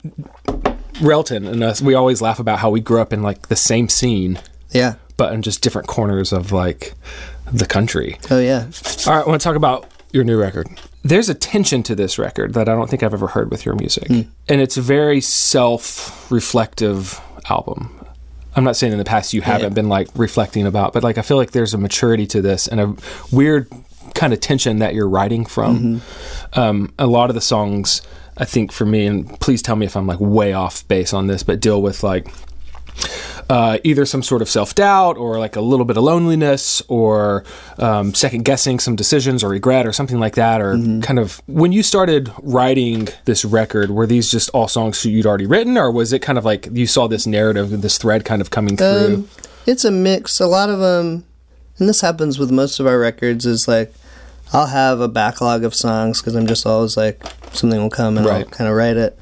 Relton 1.01 1.49
and 1.49 1.63
us, 1.65 1.81
we 1.81 1.95
always 1.95 2.21
laugh 2.21 2.39
about 2.39 2.59
how 2.59 2.71
we 2.71 2.81
grew 2.81 3.01
up 3.01 3.13
in 3.13 3.23
like 3.23 3.49
the 3.49 3.57
same 3.57 3.89
scene, 3.89 4.39
Yeah. 4.73 4.95
but 5.17 5.33
in 5.33 5.43
just 5.43 5.63
different 5.63 5.89
corners 5.89 6.33
of 6.33 6.53
like 6.53 6.93
the 7.51 7.67
country. 7.67 8.19
Oh 8.31 8.41
yeah. 8.41 8.67
All 9.07 9.15
right, 9.15 9.25
I 9.25 9.29
want 9.29 9.41
to 9.41 9.45
talk 9.45 9.57
about 9.57 9.87
your 10.13 10.25
new 10.25 10.39
record. 10.39 10.69
There's 11.03 11.29
a 11.29 11.35
tension 11.35 11.83
to 11.85 11.95
this 11.95 12.19
record 12.19 12.55
that 12.55 12.69
I 12.69 12.75
don't 12.75 12.89
think 12.91 13.03
I've 13.03 13.15
ever 13.15 13.29
heard 13.29 13.51
with 13.51 13.65
your 13.65 13.75
music. 13.75 14.09
Hmm. 14.09 14.21
And 14.49 14.61
it's 14.61 14.77
a 14.77 14.83
very 14.83 15.21
self 15.21 16.31
reflective 16.31 17.21
album. 17.49 18.01
I'm 18.57 18.65
not 18.65 18.77
saying 18.77 18.93
in 18.93 18.99
the 18.99 19.05
past 19.05 19.33
you 19.35 19.41
haven't 19.43 19.75
been 19.75 19.89
like 19.89 20.09
reflecting 20.15 20.67
about, 20.67 20.93
but 20.93 21.03
like 21.03 21.19
I 21.19 21.23
feel 21.23 21.37
like 21.37 21.51
there's 21.53 21.75
a 21.75 21.79
maturity 21.79 22.27
to 22.29 22.41
this 22.43 22.69
and 22.69 22.81
a 22.81 22.95
weird 23.33 23.69
kind 24.15 24.33
of 24.33 24.41
tension 24.41 24.79
that 24.79 24.95
you're 24.95 25.09
writing 25.09 25.45
from. 25.45 26.01
Um, 26.53 26.93
a 26.99 27.07
lot 27.07 27.31
of 27.31 27.35
the 27.35 27.41
songs, 27.41 28.01
I 28.39 28.45
think 28.45 28.71
for 28.71 28.87
me, 28.87 29.07
and 29.07 29.41
please 29.41 29.61
tell 29.61 29.75
me 29.77 29.87
if 29.87 29.97
I'm 29.97 30.07
like 30.07 30.21
way 30.21 30.53
off 30.53 30.87
base 30.87 31.13
on 31.13 31.27
this, 31.27 31.43
but 31.43 31.59
deal 31.61 31.83
with 31.83 32.03
like 32.05 32.29
uh, 33.51 33.79
either 33.85 34.07
some 34.07 34.23
sort 34.23 34.43
of 34.43 34.49
self 34.49 34.75
doubt 34.75 35.17
or 35.17 35.39
like 35.39 35.57
a 35.57 35.61
little 35.61 35.85
bit 35.85 35.97
of 35.97 36.05
loneliness 36.05 36.83
or 36.89 37.45
um, 37.79 38.15
second 38.15 38.45
guessing 38.45 38.79
some 38.79 38.97
decisions 38.97 39.45
or 39.45 39.49
regret 39.49 39.87
or 39.87 39.93
something 39.93 40.19
like 40.19 40.35
that. 40.35 40.61
Or 40.61 40.77
kind 41.03 41.19
of 41.19 41.43
when 41.47 41.73
you 41.73 41.83
started 41.83 42.33
writing 42.43 43.09
this 43.25 43.45
record, 43.45 43.91
were 43.91 44.07
these 44.07 44.31
just 44.31 44.51
all 44.51 44.69
songs 44.69 45.05
you'd 45.05 45.27
already 45.27 45.47
written, 45.47 45.77
or 45.77 45.91
was 45.91 46.13
it 46.13 46.21
kind 46.21 46.39
of 46.39 46.45
like 46.45 46.69
you 46.73 46.87
saw 46.87 47.07
this 47.07 47.27
narrative, 47.27 47.83
this 47.83 47.99
thread 47.99 48.25
kind 48.25 48.41
of 48.41 48.51
coming 48.51 48.77
through? 48.77 49.15
Um, 49.15 49.29
it's 49.67 49.85
a 49.85 49.91
mix. 49.91 50.41
A 50.41 50.47
lot 50.47 50.71
of 50.71 50.79
them, 50.79 51.25
and 51.79 51.89
this 51.89 52.01
happens 52.01 52.39
with 52.39 52.51
most 52.51 52.81
of 52.81 52.87
our 52.87 52.99
records, 52.99 53.47
is 53.47 53.69
like 53.69 53.93
I'll 54.53 54.67
have 54.67 55.01
a 55.01 55.09
backlog 55.09 55.65
of 55.65 55.75
songs 55.75 56.21
because 56.21 56.35
I'm 56.35 56.47
just 56.47 56.67
always 56.67 56.97
like 56.97 57.23
something 57.53 57.81
will 57.81 57.91
come 57.91 58.17
and 58.17 58.27
I'll 58.27 58.45
kind 58.45 58.69
of 58.69 58.77
write 58.77 58.97
it. 58.97 59.19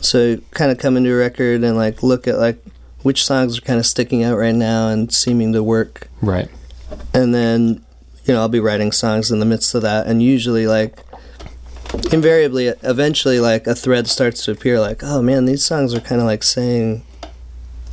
So 0.00 0.36
kind 0.52 0.70
of 0.70 0.78
come 0.78 0.96
into 0.96 1.12
a 1.12 1.16
record 1.16 1.64
and 1.64 1.76
like 1.76 2.02
look 2.02 2.28
at 2.28 2.38
like 2.38 2.62
which 3.06 3.24
songs 3.24 3.58
are 3.58 3.62
kind 3.62 3.78
of 3.78 3.86
sticking 3.86 4.22
out 4.24 4.36
right 4.36 4.54
now 4.54 4.88
and 4.88 5.12
seeming 5.12 5.52
to 5.52 5.62
work, 5.62 6.08
right. 6.20 6.48
and 7.14 7.34
then 7.34 7.84
you 8.24 8.34
know 8.34 8.40
I'll 8.40 8.48
be 8.48 8.60
writing 8.60 8.92
songs 8.92 9.30
in 9.30 9.38
the 9.38 9.46
midst 9.46 9.74
of 9.74 9.82
that, 9.82 10.06
and 10.06 10.22
usually 10.22 10.66
like 10.66 10.98
invariably 12.12 12.66
eventually 12.82 13.38
like 13.38 13.66
a 13.66 13.74
thread 13.74 14.08
starts 14.08 14.44
to 14.44 14.50
appear 14.50 14.80
like 14.80 15.02
oh 15.04 15.22
man 15.22 15.44
these 15.44 15.64
songs 15.64 15.94
are 15.94 16.00
kind 16.00 16.20
of 16.20 16.26
like 16.26 16.42
saying 16.42 17.02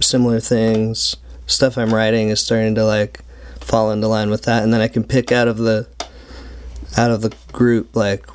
similar 0.01 0.39
things. 0.39 1.15
Stuff 1.45 1.77
i'm 1.77 1.93
writing 1.93 2.29
is 2.29 2.39
starting 2.39 2.73
to 2.73 2.85
like 2.85 3.19
fall 3.59 3.91
into 3.91 4.07
line 4.07 4.29
with 4.29 4.43
that 4.43 4.63
and 4.63 4.73
then 4.73 4.79
i 4.79 4.87
can 4.87 5.03
pick 5.03 5.31
out 5.31 5.47
of 5.47 5.57
the 5.57 5.87
out 6.97 7.11
of 7.11 7.21
the 7.21 7.35
group 7.51 7.95
like 7.95 8.25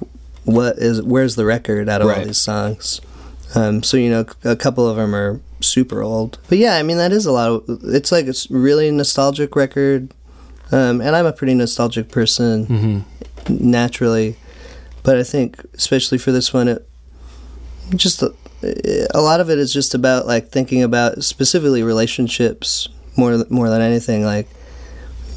what 0.48 0.78
is 0.78 1.02
where's 1.02 1.36
the 1.36 1.44
record 1.44 1.88
out 1.88 2.00
of 2.00 2.08
all 2.08 2.24
these 2.24 2.40
songs? 2.40 3.00
Um, 3.54 3.82
so 3.82 3.96
you 3.96 4.10
know 4.10 4.24
a 4.44 4.56
couple 4.56 4.88
of 4.88 4.96
them 4.96 5.14
are 5.14 5.40
super 5.60 6.02
old. 6.02 6.38
But 6.48 6.58
yeah 6.58 6.76
i 6.76 6.82
mean 6.82 6.98
that 6.98 7.12
is 7.12 7.26
a 7.26 7.32
lot 7.32 7.48
of 7.50 7.64
it's 7.84 8.12
like 8.12 8.26
it's 8.26 8.50
really 8.50 8.90
nostalgic 8.90 9.56
record. 9.56 10.12
Um, 10.70 11.00
and 11.00 11.16
i'm 11.16 11.26
a 11.26 11.32
pretty 11.32 11.54
nostalgic 11.54 12.08
person 12.10 12.66
Mm-hmm. 12.66 13.70
naturally. 13.70 14.36
But 15.02 15.16
i 15.18 15.22
think 15.22 15.64
especially 15.74 16.18
for 16.18 16.32
this 16.32 16.52
one 16.52 16.68
it 16.68 16.86
just 17.94 18.22
a, 18.22 18.32
a 19.14 19.20
lot 19.20 19.40
of 19.40 19.48
it 19.50 19.58
is 19.58 19.72
just 19.72 19.94
about 19.94 20.26
like 20.26 20.48
thinking 20.50 20.82
about 20.82 21.22
specifically 21.24 21.82
relationships 21.82 22.88
more 23.16 23.44
more 23.48 23.70
than 23.70 23.80
anything. 23.80 24.24
Like 24.24 24.48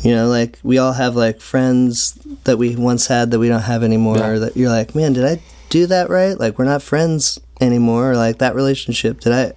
you 0.03 0.13
know 0.15 0.27
like 0.27 0.57
we 0.63 0.77
all 0.79 0.93
have 0.93 1.15
like 1.15 1.39
friends 1.39 2.13
that 2.43 2.57
we 2.57 2.75
once 2.75 3.07
had 3.07 3.31
that 3.31 3.39
we 3.39 3.47
don't 3.47 3.61
have 3.61 3.83
anymore 3.83 4.17
Yeah. 4.17 4.27
or 4.29 4.39
that 4.39 4.57
you're 4.57 4.69
like 4.69 4.95
man 4.95 5.13
did 5.13 5.23
i 5.25 5.41
do 5.69 5.85
that 5.87 6.09
right? 6.09 6.37
Like 6.37 6.57
we're 6.57 6.65
not 6.65 6.81
friends 6.81 7.39
anymore 7.61 8.11
or 8.11 8.15
like 8.17 8.39
that 8.39 8.55
relationship 8.55 9.19
did 9.21 9.31
i 9.31 9.53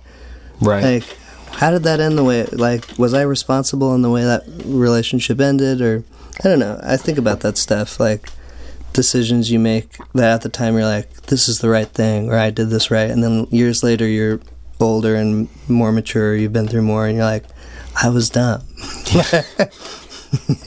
Right. 0.61 0.85
like 0.85 1.17
how 1.53 1.71
did 1.71 1.83
that 1.85 2.01
end 2.01 2.19
the 2.19 2.25
way 2.25 2.45
like 2.53 2.85
was 2.99 3.15
i 3.15 3.23
responsible 3.23 3.95
in 3.95 4.03
the 4.03 4.11
way 4.11 4.23
that 4.25 4.43
relationship 4.65 5.41
ended 5.41 5.81
or 5.81 6.05
i 6.45 6.49
don't 6.49 6.59
know 6.59 6.81
i 6.83 6.97
think 6.97 7.19
about 7.19 7.41
that 7.41 7.57
stuff 7.59 8.01
like 8.01 8.29
decisions 8.93 9.51
you 9.51 9.59
make 9.59 9.97
that 10.15 10.33
at 10.33 10.43
the 10.43 10.49
time 10.49 10.75
you're 10.75 10.85
like 10.85 11.13
this 11.23 11.49
is 11.49 11.59
the 11.61 11.69
right 11.69 11.89
thing 11.89 12.29
or 12.31 12.37
i 12.39 12.51
did 12.51 12.71
this 12.71 12.91
right 12.91 13.11
and 13.11 13.23
then 13.23 13.47
years 13.51 13.83
later 13.83 14.07
you're 14.07 14.41
older 14.81 15.15
and 15.17 15.49
more 15.69 15.91
mature 15.93 16.35
you've 16.37 16.53
been 16.53 16.69
through 16.69 16.83
more 16.83 17.07
and 17.07 17.17
you're 17.17 17.25
like 17.25 17.45
i 18.03 18.09
was 18.09 18.29
dumb 18.31 18.61
yeah. 19.13 19.43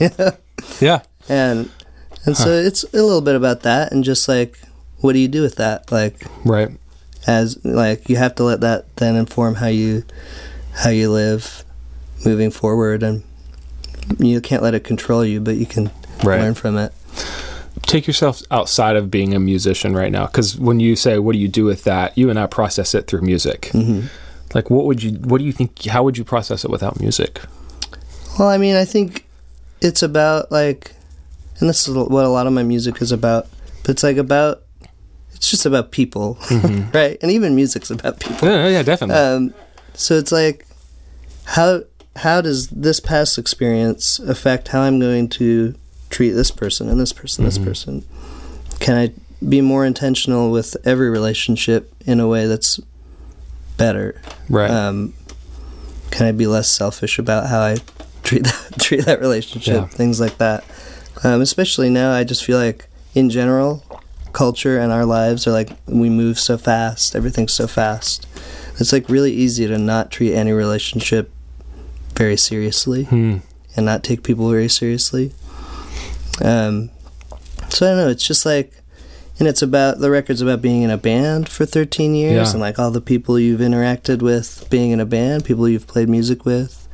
yeah. 0.80 1.00
and 1.28 1.70
and 2.24 2.36
so 2.36 2.50
it's 2.50 2.82
a 2.92 3.02
little 3.02 3.20
bit 3.20 3.36
about 3.36 3.60
that 3.62 3.92
and 3.92 4.04
just 4.04 4.28
like 4.28 4.58
what 5.00 5.12
do 5.12 5.18
you 5.18 5.28
do 5.28 5.42
with 5.42 5.56
that 5.56 5.90
like 5.92 6.24
Right. 6.44 6.70
As 7.26 7.62
like 7.64 8.08
you 8.08 8.16
have 8.16 8.34
to 8.36 8.44
let 8.44 8.60
that 8.60 8.84
then 8.96 9.16
inform 9.16 9.56
how 9.56 9.66
you 9.66 10.04
how 10.72 10.90
you 10.90 11.10
live 11.10 11.64
moving 12.24 12.50
forward 12.50 13.02
and 13.02 13.22
you 14.18 14.40
can't 14.40 14.62
let 14.62 14.74
it 14.74 14.84
control 14.84 15.24
you 15.24 15.40
but 15.40 15.56
you 15.56 15.66
can 15.66 15.90
Right. 16.24 16.40
learn 16.40 16.54
from 16.54 16.76
it. 16.78 16.92
Take 17.82 18.08
yourself 18.08 18.42
outside 18.50 18.96
of 18.96 19.08
being 19.08 19.34
a 19.34 19.38
musician 19.38 19.94
right 19.94 20.10
now 20.10 20.26
because 20.26 20.58
when 20.58 20.80
you 20.80 20.96
say 20.96 21.18
what 21.20 21.32
do 21.32 21.38
you 21.38 21.46
do 21.48 21.64
with 21.64 21.84
that? 21.84 22.16
you 22.18 22.28
and 22.28 22.38
i 22.38 22.46
process 22.46 22.94
it 22.94 23.06
through 23.06 23.20
music. 23.22 23.68
Hmm 23.72 24.06
like 24.54 24.70
what 24.70 24.86
would 24.86 25.02
you 25.02 25.12
what 25.18 25.38
do 25.38 25.44
you 25.44 25.52
think 25.52 25.84
how 25.84 26.02
would 26.02 26.16
you 26.16 26.24
process 26.24 26.64
it 26.64 26.70
without 26.70 26.98
music? 27.00 27.40
Well 28.38 28.48
i 28.48 28.56
mean 28.58 28.76
i 28.76 28.84
think 28.84 29.26
it's 29.82 30.02
about 30.02 30.50
like 30.50 30.92
and 31.60 31.68
this 31.68 31.86
is 31.86 31.94
what 31.94 32.24
a 32.24 32.28
lot 32.28 32.46
of 32.46 32.52
my 32.52 32.62
music 32.62 33.02
is 33.02 33.12
about 33.12 33.46
but 33.82 33.90
it's 33.90 34.02
like 34.02 34.16
about 34.16 34.62
it's 35.38 35.50
just 35.50 35.64
about 35.64 35.90
people 35.90 36.36
right 36.92 37.16
and 37.22 37.30
even 37.30 37.54
music's 37.54 37.90
about 37.90 38.20
people 38.20 38.46
yeah, 38.46 38.68
yeah 38.68 38.82
definitely 38.82 39.16
um, 39.16 39.54
so 39.94 40.14
it's 40.14 40.30
like 40.30 40.66
how 41.46 41.80
how 42.18 42.40
does 42.40 42.68
this 42.68 43.00
past 43.00 43.38
experience 43.38 44.18
affect 44.18 44.68
how 44.68 44.80
I'm 44.80 44.98
going 44.98 45.28
to 45.30 45.74
treat 46.10 46.30
this 46.30 46.50
person 46.50 46.88
and 46.88 47.00
this 47.00 47.12
person, 47.12 47.44
this 47.44 47.58
person? 47.58 48.04
Can 48.80 48.96
I 48.96 49.12
be 49.46 49.60
more 49.60 49.84
intentional 49.84 50.50
with 50.50 50.76
every 50.84 51.10
relationship 51.10 51.94
in 52.04 52.18
a 52.18 52.26
way 52.26 52.46
that's 52.46 52.80
better? 53.76 54.20
right 54.48 54.70
Um, 54.70 55.14
can 56.10 56.26
I 56.26 56.32
be 56.32 56.46
less 56.46 56.68
selfish 56.68 57.18
about 57.18 57.46
how 57.46 57.60
I 57.60 57.76
treat 58.24 58.44
that, 58.44 58.74
treat 58.80 59.04
that 59.04 59.20
relationship? 59.20 59.74
Yeah. 59.74 59.86
Things 59.86 60.20
like 60.20 60.38
that. 60.38 60.64
Um, 61.22 61.40
especially 61.40 61.88
now, 61.88 62.12
I 62.12 62.24
just 62.24 62.44
feel 62.44 62.58
like 62.58 62.88
in 63.14 63.30
general, 63.30 63.84
culture 64.32 64.78
and 64.78 64.92
our 64.92 65.04
lives 65.04 65.46
are 65.46 65.52
like 65.52 65.70
we 65.86 66.08
move 66.10 66.38
so 66.38 66.56
fast. 66.58 67.14
Everything's 67.16 67.52
so 67.52 67.66
fast. 67.66 68.26
It's 68.78 68.92
like 68.92 69.08
really 69.08 69.32
easy 69.32 69.66
to 69.66 69.78
not 69.78 70.10
treat 70.10 70.34
any 70.34 70.52
relationship 70.52 71.30
very 72.14 72.36
seriously 72.36 73.04
Hmm. 73.04 73.38
and 73.76 73.86
not 73.86 74.02
take 74.04 74.22
people 74.22 74.48
very 74.50 74.68
seriously. 74.68 75.32
Um, 76.42 76.90
so 77.68 77.86
I 77.86 77.90
don't 77.90 77.98
know. 77.98 78.08
It's 78.08 78.26
just 78.26 78.46
like, 78.46 78.72
and 79.38 79.46
it's 79.48 79.62
about 79.62 79.98
the 79.98 80.10
record's 80.10 80.40
about 80.40 80.62
being 80.62 80.82
in 80.82 80.90
a 80.90 80.96
band 80.98 81.48
for 81.48 81.64
13 81.66 82.14
years 82.14 82.48
Yeah. 82.48 82.50
and 82.52 82.60
like 82.60 82.78
all 82.78 82.90
the 82.90 83.00
people 83.00 83.38
you've 83.38 83.60
interacted 83.60 84.20
with 84.22 84.66
being 84.70 84.90
in 84.90 85.00
a 85.00 85.06
band, 85.06 85.44
people 85.44 85.68
you've 85.68 85.86
played 85.86 86.08
music 86.08 86.44
with, 86.44 86.88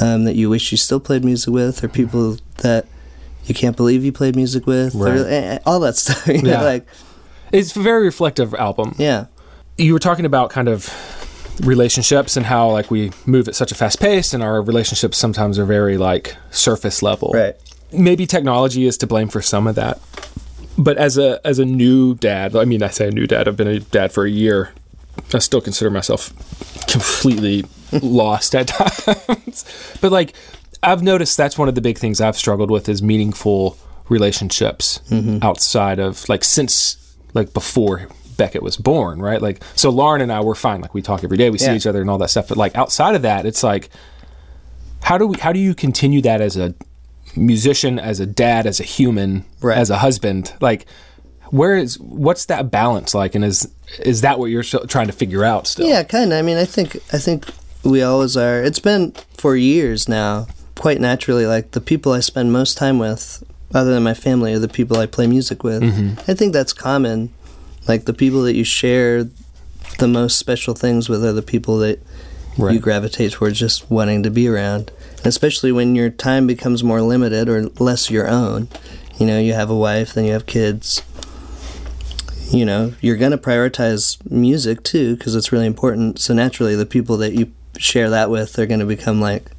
um, 0.00 0.24
that 0.24 0.34
you 0.36 0.48
wish 0.50 0.70
you 0.72 0.78
still 0.78 1.00
played 1.00 1.24
music 1.24 1.52
with, 1.52 1.82
or 1.82 1.88
people 1.88 2.36
that 2.58 2.86
you 3.44 3.54
can't 3.54 3.76
believe 3.76 4.04
you 4.04 4.12
played 4.12 4.36
music 4.36 4.66
with, 4.66 4.94
Right. 4.94 5.60
all 5.66 5.80
that 5.80 5.96
stuff. 6.02 6.26
You 6.26 6.42
know, 6.42 6.50
Yeah. 6.50 6.62
like 6.62 6.86
it's 7.52 7.76
a 7.76 7.80
very 7.80 8.04
reflective 8.04 8.54
album 8.54 8.94
yeah, 8.98 9.26
you 9.76 9.92
were 9.92 9.98
talking 9.98 10.24
about 10.24 10.50
kind 10.50 10.68
of 10.68 10.88
relationships 11.62 12.36
and 12.36 12.46
how 12.46 12.70
like 12.70 12.90
we 12.90 13.12
move 13.26 13.46
at 13.46 13.54
such 13.54 13.70
a 13.70 13.74
fast 13.74 14.00
pace 14.00 14.32
and 14.32 14.42
our 14.42 14.62
relationships 14.62 15.18
sometimes 15.18 15.58
are 15.58 15.66
very 15.66 15.98
like 15.98 16.34
surface 16.50 17.02
level 17.02 17.30
right. 17.34 17.56
maybe 17.92 18.26
technology 18.26 18.86
is 18.86 18.96
to 18.96 19.06
blame 19.06 19.28
for 19.28 19.42
some 19.42 19.66
of 19.66 19.74
that 19.74 20.00
but 20.78 20.96
as 20.96 21.18
a 21.18 21.38
as 21.46 21.58
a 21.58 21.64
new 21.66 22.14
dad 22.14 22.56
i 22.56 22.64
mean 22.64 22.82
i 22.82 22.88
say 22.88 23.08
a 23.08 23.10
new 23.10 23.26
dad 23.26 23.46
i've 23.46 23.56
been 23.56 23.68
a 23.68 23.80
dad 23.80 24.10
for 24.10 24.24
a 24.24 24.30
year 24.30 24.72
i 25.34 25.38
still 25.38 25.60
consider 25.60 25.90
myself 25.90 26.32
completely 26.88 27.64
lost 28.02 28.54
at 28.54 28.66
times 28.68 29.66
but 30.00 30.10
like 30.10 30.32
i've 30.82 31.02
noticed 31.02 31.36
that's 31.36 31.56
one 31.58 31.68
of 31.68 31.74
the 31.74 31.80
big 31.80 31.98
things 31.98 32.20
i've 32.20 32.36
struggled 32.36 32.70
with 32.70 32.88
is 32.88 33.02
meaningful 33.02 33.76
relationships 34.08 35.00
Mm-hmm. 35.10 35.38
outside 35.42 35.98
of 35.98 36.28
like 36.28 36.44
since 36.44 37.14
like 37.34 37.52
before 37.54 38.08
Beckett 38.36 38.62
was 38.62 38.76
born, 38.78 39.20
right? 39.20 39.40
Like 39.42 39.62
so 39.76 39.90
Lauren 39.90 40.20
and 40.22 40.32
I 40.32 40.40
were 40.40 40.54
fine. 40.54 40.80
Like 40.80 40.94
we 40.94 41.02
talk 41.02 41.22
every 41.22 41.36
day, 41.36 41.50
we 41.50 41.58
see 41.58 41.74
each 41.76 41.86
other 41.86 42.00
and 42.00 42.08
all 42.10 42.16
that 42.18 42.30
stuff. 42.30 42.48
But 42.48 42.56
like 42.56 42.74
outside 42.76 43.14
of 43.14 43.22
that, 43.22 43.44
it's 43.46 43.62
like 43.62 43.90
how 45.02 45.18
do 45.18 45.26
we 45.26 45.38
how 45.38 45.52
do 45.52 45.58
you 45.60 45.74
continue 45.74 46.20
that 46.22 46.40
as 46.40 46.56
a 46.56 46.74
musician, 47.36 47.98
as 47.98 48.20
a 48.20 48.26
dad, 48.26 48.66
as 48.66 48.80
a 48.80 48.84
human, 48.84 49.44
Right. 49.60 49.76
as 49.78 49.90
a 49.90 49.98
husband? 49.98 50.52
Like 50.60 50.86
where 51.50 51.76
is 51.76 51.98
what's 52.00 52.46
that 52.46 52.70
balance 52.70 53.14
like 53.14 53.34
and 53.34 53.44
is 53.44 53.70
is 54.00 54.22
that 54.22 54.38
what 54.38 54.46
you're 54.46 54.62
trying 54.64 55.06
to 55.08 55.12
figure 55.12 55.44
out 55.44 55.66
still? 55.66 55.86
Yeah, 55.86 56.02
kind 56.02 56.32
of. 56.32 56.38
I 56.38 56.42
mean, 56.42 56.56
I 56.56 56.64
think 56.64 56.96
I 57.12 57.18
think 57.18 57.46
we 57.84 58.02
always 58.02 58.36
are. 58.36 58.62
It's 58.62 58.80
been 58.80 59.12
for 59.36 59.54
years 59.56 60.08
now, 60.08 60.46
quite 60.82 61.00
naturally. 61.00 61.46
Like 61.46 61.70
the 61.70 61.80
people 61.80 62.12
I 62.12 62.18
spend 62.18 62.52
most 62.52 62.76
time 62.76 62.98
with, 62.98 63.44
other 63.72 63.94
than 63.94 64.02
my 64.02 64.14
family, 64.14 64.52
are 64.52 64.58
the 64.58 64.66
people 64.66 64.98
I 64.98 65.06
play 65.06 65.28
music 65.28 65.62
with. 65.62 65.80
Mm-hmm. 65.80 66.28
I 66.28 66.34
think 66.34 66.52
that's 66.52 66.72
common. 66.72 67.32
Like 67.86 68.06
the 68.06 68.12
people 68.12 68.42
that 68.42 68.56
you 68.56 68.64
share 68.64 69.28
the 70.00 70.08
most 70.08 70.40
special 70.40 70.74
things 70.74 71.08
with 71.08 71.24
are 71.24 71.32
the 71.32 71.40
people 71.40 71.78
that 71.78 72.00
you 72.58 72.80
gravitate 72.80 73.30
towards 73.30 73.60
just 73.60 73.92
wanting 73.92 74.24
to 74.24 74.30
be 74.30 74.48
around. 74.48 74.90
And 75.18 75.26
especially 75.26 75.70
when 75.70 75.94
your 75.94 76.10
time 76.10 76.48
becomes 76.48 76.82
more 76.82 77.00
limited 77.00 77.48
or 77.48 77.68
less 77.78 78.10
your 78.10 78.26
own. 78.26 78.66
You 79.18 79.26
know, 79.26 79.38
you 79.38 79.52
have 79.52 79.70
a 79.70 79.76
wife, 79.76 80.14
then 80.14 80.24
you 80.24 80.32
have 80.32 80.46
kids. 80.46 81.00
You 82.50 82.64
know, 82.66 82.92
you're 83.00 83.16
going 83.16 83.30
to 83.30 83.38
prioritize 83.38 84.18
music 84.28 84.82
too 84.82 85.14
because 85.14 85.36
it's 85.36 85.52
really 85.52 85.66
important. 85.66 86.18
So 86.18 86.34
naturally, 86.34 86.74
the 86.74 86.86
people 86.86 87.18
that 87.18 87.34
you 87.34 87.52
share 87.78 88.10
that 88.10 88.30
with 88.30 88.58
are 88.58 88.66
going 88.66 88.80
to 88.80 88.86
become 88.86 89.20
like 89.20 89.52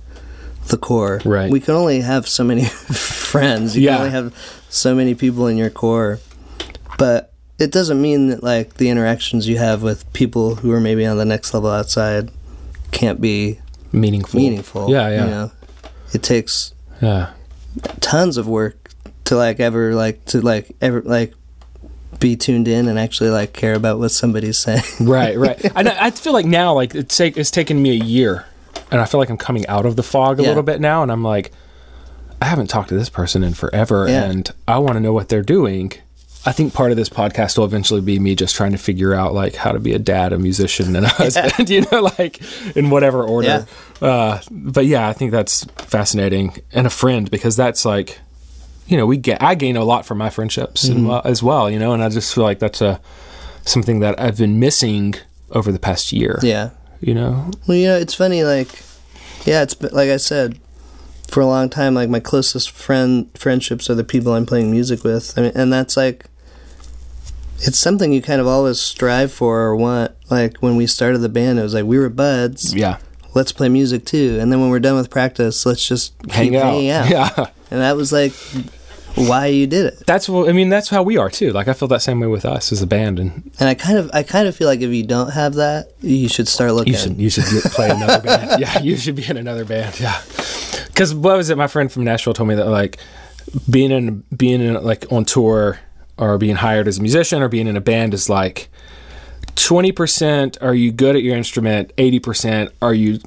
the 0.68 0.78
core. 0.78 1.22
Right. 1.26 1.52
We 1.52 1.60
can 1.60 1.74
only 1.76 2.02
have 2.02 2.28
so 2.28 2.44
many 2.44 2.66
friends. 2.66 3.76
You 3.76 3.84
Yeah. 3.84 3.92
can 3.94 4.00
only 4.02 4.12
have 4.12 4.64
so 4.70 4.96
many 4.96 5.16
people 5.16 5.48
in 5.48 5.58
your 5.58 5.70
core. 5.70 6.20
But 6.98 7.34
it 7.60 7.72
doesn't 7.72 8.02
mean 8.02 8.28
that 8.30 8.44
like 8.44 8.76
the 8.76 8.90
interactions 8.90 9.48
you 9.48 9.58
have 9.58 9.84
with 9.84 10.12
people 10.14 10.56
who 10.56 10.72
are 10.72 10.80
maybe 10.80 11.06
on 11.06 11.18
the 11.18 11.26
next 11.26 11.54
level 11.54 11.70
outside 11.70 12.32
can't 12.92 13.20
be 13.22 13.60
Meaningful. 13.92 14.40
meaningful. 14.40 14.90
Yeah, 14.90 15.10
yeah. 15.10 15.24
You 15.26 15.30
know, 15.30 15.52
it 16.14 16.24
takes 16.24 16.74
Yeah. 17.02 17.32
tons 18.00 18.38
of 18.38 18.48
work 18.48 18.92
to 19.26 19.36
like 19.36 19.60
ever 19.60 19.94
like 19.96 20.24
to 20.26 20.42
like 20.42 20.76
ever 20.82 21.02
like 21.02 21.34
be 22.20 22.36
tuned 22.36 22.68
in 22.68 22.88
and 22.88 22.98
actually 23.00 23.30
like 23.30 23.54
care 23.54 23.74
about 23.74 24.00
what 24.00 24.10
somebody's 24.10 24.58
saying. 24.58 24.84
right, 25.02 25.38
right. 25.38 25.64
I, 25.76 26.08
I 26.08 26.12
feel 26.12 26.34
like 26.34 26.46
now, 26.46 26.74
like 26.74 26.96
it's 26.96 27.16
take, 27.18 27.38
it's 27.38 27.52
taken 27.52 27.82
me 27.82 27.92
a 27.92 28.04
year, 28.04 28.46
and 28.94 29.02
I 29.02 29.06
feel 29.06 29.20
like 29.20 29.30
I'm 29.30 29.38
coming 29.38 29.68
out 29.68 29.86
of 29.86 29.98
the 29.98 30.04
fog 30.04 30.40
a 30.40 30.44
Yeah. 30.44 30.48
little 30.50 30.64
bit 30.64 30.80
now, 30.80 31.04
and 31.04 31.12
I'm 31.12 31.24
like, 31.24 31.52
I 32.42 32.46
haven't 32.46 32.68
talked 32.68 32.90
to 32.90 32.96
this 32.96 33.10
person 33.10 33.44
in 33.44 33.54
forever, 33.54 34.08
Yeah. 34.08 34.24
and 34.24 34.50
I 34.68 34.78
want 34.78 34.94
to 34.94 35.00
know 35.02 35.12
what 35.12 35.28
they're 35.28 35.42
doing. 35.44 35.92
I 36.46 36.52
think 36.52 36.74
part 36.74 36.92
of 36.92 36.98
this 36.98 37.08
podcast 37.08 37.58
will 37.58 37.64
eventually 37.64 38.02
be 38.02 38.20
me 38.20 38.36
just 38.36 38.54
trying 38.56 38.74
to 38.74 38.78
figure 38.78 39.14
out 39.14 39.34
like 39.34 39.56
how 39.56 39.72
to 39.72 39.80
be 39.80 39.94
a 39.94 40.00
dad, 40.00 40.34
a 40.34 40.38
musician, 40.40 40.94
and 40.96 41.06
a 41.06 41.10
husband, 41.22 41.70
you 41.76 41.86
know, 41.92 42.02
like 42.18 42.42
in 42.76 42.90
whatever 42.90 43.24
order. 43.24 43.66
Uh, 44.02 44.40
but 44.52 44.86
yeah, 44.86 45.08
I 45.08 45.14
think 45.14 45.32
that's 45.32 45.64
fascinating, 45.78 46.58
and 46.74 46.86
a 46.86 46.90
friend 46.90 47.32
because 47.32 47.56
that's 47.56 47.86
like, 47.86 48.20
you 48.88 48.98
know, 48.98 49.06
we 49.06 49.16
get 49.16 49.42
I 49.42 49.56
gain 49.56 49.78
a 49.78 49.86
lot 49.86 50.06
from 50.06 50.18
my 50.18 50.30
friendships 50.30 50.84
and, 50.84 51.08
well- 51.08 51.22
as 51.24 51.42
well, 51.42 51.70
you 51.72 51.80
know, 51.80 51.94
and 51.94 52.04
I 52.04 52.10
just 52.10 52.36
feel 52.36 52.44
like 52.44 52.60
that's 52.60 52.82
a 52.82 53.00
something 53.66 54.02
that 54.02 54.20
I've 54.20 54.38
been 54.38 54.60
missing 54.60 55.16
over 55.52 55.72
the 55.72 55.80
past 55.80 56.12
year. 56.12 56.40
yeah. 56.44 56.72
You 57.06 57.14
know? 57.14 57.52
Well, 57.68 57.78
you 57.78 57.88
know, 57.88 57.98
it's 57.98 58.14
funny. 58.14 58.44
Like, 58.44 58.70
yeah, 59.46 59.62
it's 59.64 59.80
like 59.82 60.10
I 60.10 60.18
said 60.18 60.60
for 61.28 61.42
a 61.42 61.46
long 61.46 61.70
time. 61.70 61.94
Like 61.94 62.10
my 62.10 62.20
closest 62.20 62.72
friend 62.72 63.30
friendships 63.38 63.90
are 63.90 63.96
the 63.96 64.04
people 64.04 64.34
I'm 64.34 64.46
playing 64.46 64.72
music 64.72 65.04
with. 65.04 65.38
I 65.38 65.42
mean, 65.44 65.52
and 65.56 65.72
that's 65.72 65.98
like. 65.98 66.26
It's 67.66 67.80
something 67.80 68.12
you 68.12 68.22
kind 68.22 68.42
of 68.42 68.48
always 68.48 68.78
strive 68.80 69.32
for 69.32 69.62
or 69.62 69.76
want. 69.76 70.12
Like 70.30 70.58
when 70.58 70.76
we 70.76 70.86
started 70.86 71.20
the 71.20 71.30
band, 71.30 71.60
it 71.60 71.62
was 71.64 71.74
like 71.74 71.86
we 71.86 71.98
were 71.98 72.10
buds. 72.10 72.74
Yeah. 72.74 72.98
Let's 73.36 73.54
play 73.54 73.70
music 73.70 74.06
too. 74.06 74.38
And 74.42 74.52
then 74.52 74.60
when 74.60 74.70
we're 74.70 74.80
done 74.82 74.96
with 74.98 75.10
practice, 75.10 75.66
let's 75.66 75.88
just 75.88 76.18
keep 76.24 76.32
Hang 76.32 76.56
out. 76.58 76.64
hanging 76.74 76.90
out. 76.90 77.10
Yeah. 77.10 77.46
And 77.72 77.80
that 77.80 77.96
was 77.96 78.12
like 78.12 78.34
why 79.16 79.48
you 79.48 79.68
did 79.68 79.86
it. 79.88 80.06
That's 80.08 80.28
what 80.28 80.50
I 80.50 80.54
mean, 80.54 80.70
that's 80.70 80.90
how 80.90 81.04
we 81.04 81.18
are 81.18 81.30
too. 81.30 81.52
Like 81.52 81.68
I 81.68 81.74
feel 81.74 81.88
that 81.90 82.02
same 82.02 82.20
way 82.20 82.28
with 82.28 82.46
us 82.46 82.72
as 82.72 82.82
a 82.82 82.88
band 82.88 83.20
and 83.20 83.52
And 83.60 83.70
I 83.70 83.74
kind 83.76 83.98
of 83.98 84.10
I 84.14 84.24
kind 84.24 84.48
of 84.48 84.56
feel 84.56 84.68
like 84.68 84.82
if 84.82 84.92
you 84.92 85.04
don't 85.04 85.32
have 85.32 85.56
that, 85.56 85.92
you 86.02 86.28
should 86.30 86.48
start 86.48 86.74
looking. 86.74 86.94
you 86.94 87.00
should 87.00 87.18
you 87.18 87.30
should 87.30 87.46
play 87.72 87.90
another 87.90 88.22
band. 88.26 88.60
Yeah, 88.60 88.80
you 88.80 88.98
should 88.98 89.16
be 89.16 89.26
in 89.28 89.38
another 89.38 89.66
band. 89.66 90.00
Yeah. 90.00 90.20
Cuz 90.96 91.14
what 91.14 91.38
was 91.38 91.50
it 91.50 91.58
my 91.58 91.68
friend 91.68 91.92
from 91.92 92.04
Nashville 92.04 92.34
told 92.34 92.50
me 92.50 92.56
that 92.56 92.68
like 92.68 92.98
being 93.70 93.92
in 93.92 94.24
being 94.36 94.62
in 94.62 94.84
like 94.84 95.06
on 95.12 95.26
tour 95.26 95.80
or 96.18 96.38
being 96.38 96.56
hired 96.56 96.88
as 96.88 96.98
a 96.98 97.02
musician 97.02 97.42
or 97.42 97.50
being 97.50 97.68
in 97.68 97.76
a 97.76 97.82
band 97.82 98.14
is 98.14 98.30
like 98.30 98.70
20% 99.56 100.58
are 100.62 100.74
you 100.74 100.92
good 100.92 101.16
at 101.16 101.22
your 101.24 101.36
instrument, 101.36 101.96
80% 101.98 102.70
are 102.82 102.94
you 102.94 103.20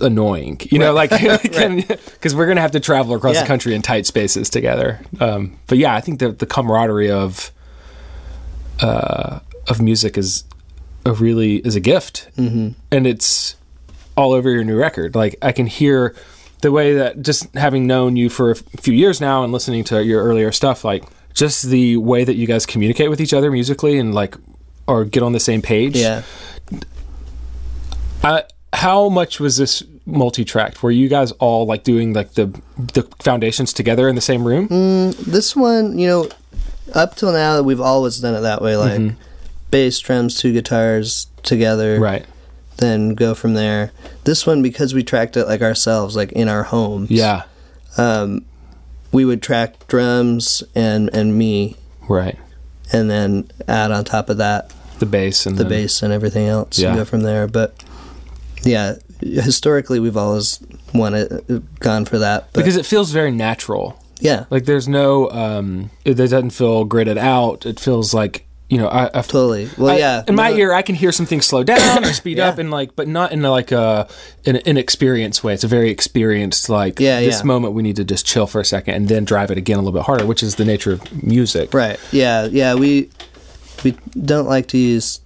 annoying. 0.00 0.60
You 0.70 0.78
know, 0.78 0.92
like 0.92 1.10
cuz 2.20 2.34
we're 2.34 2.52
to 2.54 2.60
have 2.60 2.72
to 2.72 2.80
travel 2.80 3.14
across 3.14 3.34
Yeah. 3.34 3.42
the 3.42 3.46
country 3.46 3.74
in 3.74 3.82
tight 3.82 4.06
spaces 4.06 4.50
together. 4.50 5.00
Um, 5.20 5.58
but 5.66 5.78
yeah, 5.78 5.94
I 5.94 6.00
think 6.00 6.18
the 6.20 6.32
the 6.32 6.46
camaraderie 6.46 7.10
of 7.10 7.50
uh, 8.80 9.40
of 9.68 9.80
music 9.80 10.16
is 10.16 10.44
a 11.04 11.12
really 11.12 11.56
is 11.56 11.76
a 11.76 11.80
gift, 11.80 12.28
mm-hmm. 12.36 12.70
and 12.90 13.06
it's 13.06 13.56
all 14.16 14.32
over 14.32 14.50
your 14.50 14.64
new 14.64 14.76
record. 14.76 15.14
Like 15.14 15.36
I 15.42 15.52
can 15.52 15.66
hear 15.66 16.14
the 16.60 16.72
way 16.72 16.94
that 16.94 17.22
just 17.22 17.54
having 17.54 17.86
known 17.86 18.16
you 18.16 18.28
for 18.28 18.50
a 18.50 18.54
few 18.56 18.94
years 18.94 19.20
now 19.20 19.44
and 19.44 19.52
listening 19.52 19.84
to 19.84 20.02
your 20.04 20.22
earlier 20.24 20.50
stuff, 20.52 20.84
like 20.84 21.04
just 21.34 21.68
the 21.68 21.96
way 21.98 22.24
that 22.24 22.34
you 22.34 22.46
guys 22.46 22.66
communicate 22.66 23.10
with 23.10 23.20
each 23.20 23.32
other 23.32 23.50
musically 23.50 23.98
and 23.98 24.14
like 24.14 24.34
or 24.86 25.04
get 25.04 25.22
on 25.22 25.32
the 25.32 25.40
same 25.40 25.62
page. 25.62 25.96
Yeah. 25.96 26.22
Uh, 28.22 28.42
how 28.72 29.08
much 29.08 29.40
was 29.40 29.56
this 29.56 29.82
multi-tracked? 30.06 30.82
Were 30.82 30.90
you 30.90 31.08
guys 31.08 31.32
all 31.32 31.66
like 31.66 31.84
doing 31.84 32.12
like 32.12 32.32
the 32.34 32.46
the 32.76 33.02
foundations 33.20 33.72
together 33.72 34.08
in 34.08 34.14
the 34.14 34.20
same 34.20 34.46
room? 34.46 34.68
This 35.26 35.54
one, 35.56 35.98
you 35.98 36.06
know, 36.06 36.28
up 36.94 37.16
till 37.16 37.32
now 37.32 37.60
we've 37.62 37.80
always 37.80 38.18
done 38.18 38.34
it 38.34 38.40
that 38.40 38.62
way 38.62 38.76
like 38.76 39.12
bass, 39.70 39.98
drums, 39.98 40.36
two 40.38 40.52
guitars 40.52 41.26
together. 41.42 41.98
Right. 42.00 42.24
Then 42.78 43.14
go 43.14 43.34
from 43.34 43.54
there. 43.54 43.90
This 44.24 44.46
one 44.46 44.62
because 44.62 44.94
we 44.94 45.02
tracked 45.02 45.36
it 45.36 45.46
like 45.46 45.62
ourselves 45.62 46.14
like 46.16 46.32
in 46.32 46.48
our 46.48 46.62
homes. 46.64 47.10
Yeah. 47.10 47.42
Um 47.96 48.44
we 49.12 49.24
would 49.24 49.42
track 49.42 49.86
drums 49.88 50.62
and 50.74 51.08
and 51.14 51.36
me 51.36 51.76
Right. 52.08 52.38
and 52.92 53.10
then 53.10 53.50
add 53.66 53.90
on 53.90 54.04
top 54.04 54.28
of 54.30 54.36
that 54.38 54.72
The 54.98 55.06
bass 55.06 55.44
and 55.46 55.56
the 55.56 55.64
then- 55.64 55.70
bass 55.70 56.02
and 56.02 56.12
everything 56.12 56.46
else 56.46 56.78
Yeah. 56.78 56.88
and 56.90 56.98
go 56.98 57.04
from 57.04 57.22
there. 57.22 57.46
But 57.46 57.74
yeah, 58.64 58.94
historically 59.20 60.00
we've 60.00 60.16
always 60.16 60.60
wanted 60.94 61.64
gone 61.80 62.04
for 62.04 62.18
that. 62.18 62.48
But 62.52 62.60
because 62.60 62.76
it 62.76 62.86
feels 62.86 63.10
very 63.12 63.30
natural. 63.30 64.02
yeah, 64.20 64.44
Like 64.50 64.64
there's 64.64 64.88
no, 64.88 65.30
um, 65.30 65.90
it, 66.04 66.12
it 66.12 66.28
doesn't 66.30 66.50
feel 66.50 66.86
gridded 66.86 67.16
out. 67.18 67.66
It 67.66 67.78
feels 67.80 68.12
like 68.14 68.44
you 68.70 68.76
know, 68.76 68.88
I, 68.88 69.06
I 69.06 69.22
totally. 69.22 69.70
Well, 69.78 69.94
I- 69.94 69.98
yeah. 69.98 70.24
In 70.28 70.34
my 70.34 70.50
no- 70.50 70.56
ear, 70.58 70.72
I 70.74 70.82
can 70.82 70.94
hear 70.94 71.10
some 71.10 71.24
things 71.24 71.46
slow 71.46 71.64
down 71.64 72.04
or 72.04 72.12
speed 72.12 72.36
Yeah. 72.36 72.48
up, 72.48 72.58
and 72.58 72.70
like, 72.70 72.94
but 72.96 73.08
not 73.08 73.32
in 73.32 73.42
a, 73.42 73.50
like 73.50 73.72
a 73.72 74.06
an 74.44 74.56
inexperienced 74.66 75.42
way. 75.42 75.54
It's 75.54 75.64
a 75.64 75.68
very 75.68 75.88
experienced 75.88 76.68
like. 76.68 77.00
Yeah, 77.00 77.20
This 77.20 77.38
yeah. 77.40 77.44
moment, 77.46 77.72
we 77.72 77.82
need 77.82 77.96
to 77.96 78.04
just 78.04 78.26
chill 78.26 78.46
for 78.46 78.60
a 78.60 78.66
second 78.66 78.92
and 78.94 79.08
then 79.08 79.24
drive 79.24 79.50
it 79.50 79.56
again 79.56 79.78
a 79.78 79.80
little 79.80 79.98
bit 79.98 80.04
harder, 80.04 80.26
which 80.26 80.42
is 80.42 80.56
the 80.56 80.66
nature 80.66 80.92
of 80.92 81.22
music. 81.22 81.72
Right. 81.72 81.98
Yeah. 82.12 82.44
Yeah. 82.44 82.74
We 82.74 83.08
we 83.84 83.92
don't 84.22 84.46
like 84.46 84.66
to 84.68 84.76
use 84.76 85.20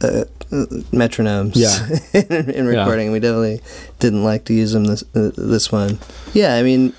uh, 0.00 0.24
metronomes. 0.50 1.52
Yeah. 1.54 1.98
in, 2.40 2.50
in 2.50 2.66
recording, 2.66 3.12
we 3.12 3.20
definitely 3.20 3.60
didn't 3.98 4.24
like 4.24 4.44
to 4.46 4.54
use 4.54 4.72
them 4.72 4.84
this 4.84 5.02
uh, 5.14 5.30
this 5.36 5.70
one. 5.72 5.98
Yeah. 6.32 6.54
I 6.54 6.62
mean, 6.62 6.92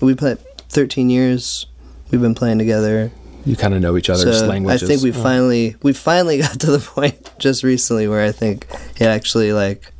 we 0.00 0.14
played 0.14 0.38
13 0.68 1.10
years. 1.10 1.66
We've 2.10 2.20
been 2.20 2.34
playing 2.34 2.58
together. 2.58 3.10
You 3.46 3.56
kind 3.56 3.72
of 3.74 3.80
know 3.80 3.96
each 3.96 4.10
other's 4.10 4.40
So 4.40 4.50
I 4.50 4.76
think 4.76 5.02
we 5.02 5.12
finally 5.12 5.76
we 5.82 5.92
finally 5.92 6.38
got 6.42 6.60
to 6.60 6.70
the 6.70 6.78
point 6.78 7.30
just 7.38 7.62
recently 7.62 8.06
where 8.06 8.24
I 8.24 8.32
think 8.32 8.66
it 8.96 9.06
actually 9.06 9.52
like 9.52 9.92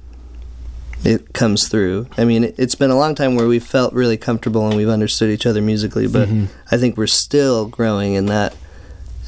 it 1.04 1.32
comes 1.32 1.68
through. 1.68 2.06
I 2.18 2.24
mean, 2.24 2.44
it, 2.44 2.54
it's 2.58 2.74
been 2.74 2.90
a 2.90 2.98
long 2.98 3.14
time 3.14 3.34
where 3.34 3.46
we 3.46 3.58
felt 3.58 3.94
really 3.94 4.18
comfortable 4.18 4.66
and 4.66 4.76
we've 4.76 4.88
understood 4.88 5.30
each 5.30 5.46
other 5.46 5.62
musically, 5.62 6.06
but 6.06 6.28
Mm-hmm. 6.28 6.46
I 6.70 6.76
think 6.76 6.96
we're 6.98 7.06
still 7.06 7.66
growing 7.66 8.12
in 8.14 8.26
that 8.26 8.54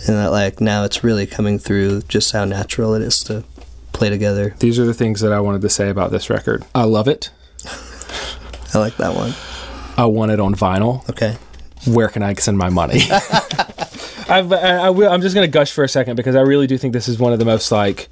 in 0.09 0.15
that 0.15 0.31
like 0.31 0.61
now 0.61 0.85
it's 0.85 1.05
really 1.05 1.27
coming 1.27 1.59
through 1.59 2.03
just 2.03 2.33
how 2.33 2.45
natural 2.45 2.95
it 2.95 3.03
is 3.03 3.21
to 3.25 3.45
play 3.93 4.11
together. 4.11 4.55
These 4.59 4.79
are 4.79 4.85
the 4.85 4.95
things 4.95 5.21
that 5.21 5.33
I 5.33 5.41
wanted 5.41 5.62
to 5.62 5.69
say 5.69 5.88
about 5.88 6.11
this 6.11 6.31
record. 6.31 6.65
I 6.75 6.85
love 6.85 7.09
it. 7.09 7.31
I 8.75 8.79
like 8.79 8.97
that 8.97 9.15
one. 9.15 9.35
I 9.97 10.07
want 10.07 10.33
it 10.33 10.41
on 10.41 10.55
vinyl. 10.55 11.09
Okay. 11.11 11.37
Where 11.87 12.09
can 12.09 12.23
I 12.23 12.35
send 12.35 12.59
my 12.59 12.71
money? 12.71 13.01
I've, 14.29 14.53
I, 14.53 14.91
will, 14.91 15.11
I'm 15.11 15.21
just 15.21 15.35
going 15.35 15.47
to 15.47 15.51
gush 15.51 15.73
for 15.73 15.85
a 15.85 15.89
second 15.89 16.17
because 16.17 16.37
I 16.37 16.41
really 16.41 16.67
do 16.67 16.79
think 16.79 16.93
this 16.93 17.09
is 17.09 17.19
one 17.19 17.33
of 17.33 17.39
the 17.39 17.45
most 17.45 17.71
like, 17.73 18.09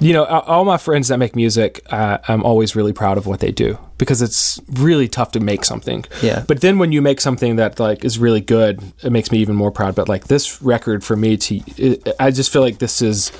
you 0.00 0.12
know, 0.12 0.24
all 0.24 0.64
my 0.64 0.76
friends 0.76 1.08
that 1.08 1.18
make 1.18 1.36
music, 1.36 1.80
uh, 1.90 2.18
I'm 2.28 2.42
always 2.42 2.76
really 2.76 2.92
proud 2.92 3.18
of 3.18 3.26
what 3.26 3.40
they 3.40 3.52
do 3.52 3.78
because 3.98 4.22
it's 4.22 4.60
really 4.72 5.08
tough 5.08 5.32
to 5.32 5.40
make 5.40 5.64
something. 5.64 6.04
Yeah. 6.22 6.44
But 6.46 6.60
then 6.60 6.78
when 6.78 6.92
you 6.92 7.02
make 7.02 7.20
something 7.20 7.56
that 7.56 7.78
like 7.78 8.04
is 8.04 8.18
really 8.18 8.40
good, 8.40 8.82
it 9.02 9.10
makes 9.10 9.30
me 9.30 9.38
even 9.38 9.56
more 9.56 9.70
proud. 9.70 9.94
But 9.94 10.08
like 10.08 10.24
this 10.24 10.62
record 10.62 11.04
for 11.04 11.16
me, 11.16 11.36
to 11.36 11.56
it, 11.76 12.08
I 12.18 12.30
just 12.30 12.52
feel 12.52 12.62
like 12.62 12.78
this 12.78 13.02
is. 13.02 13.32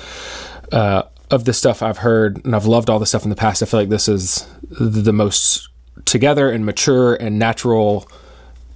Uh, 0.71 1.03
of 1.29 1.45
the 1.45 1.53
stuff 1.53 1.81
I've 1.81 1.99
heard, 1.99 2.43
and 2.43 2.53
I've 2.53 2.65
loved 2.65 2.89
all 2.89 2.99
the 2.99 3.05
stuff 3.05 3.23
in 3.23 3.29
the 3.29 3.37
past, 3.37 3.63
I 3.63 3.65
feel 3.65 3.79
like 3.79 3.89
this 3.89 4.09
is 4.09 4.45
the 4.69 5.13
most 5.13 5.69
together 6.05 6.49
and 6.49 6.65
mature 6.65 7.15
and 7.15 7.39
natural 7.39 8.07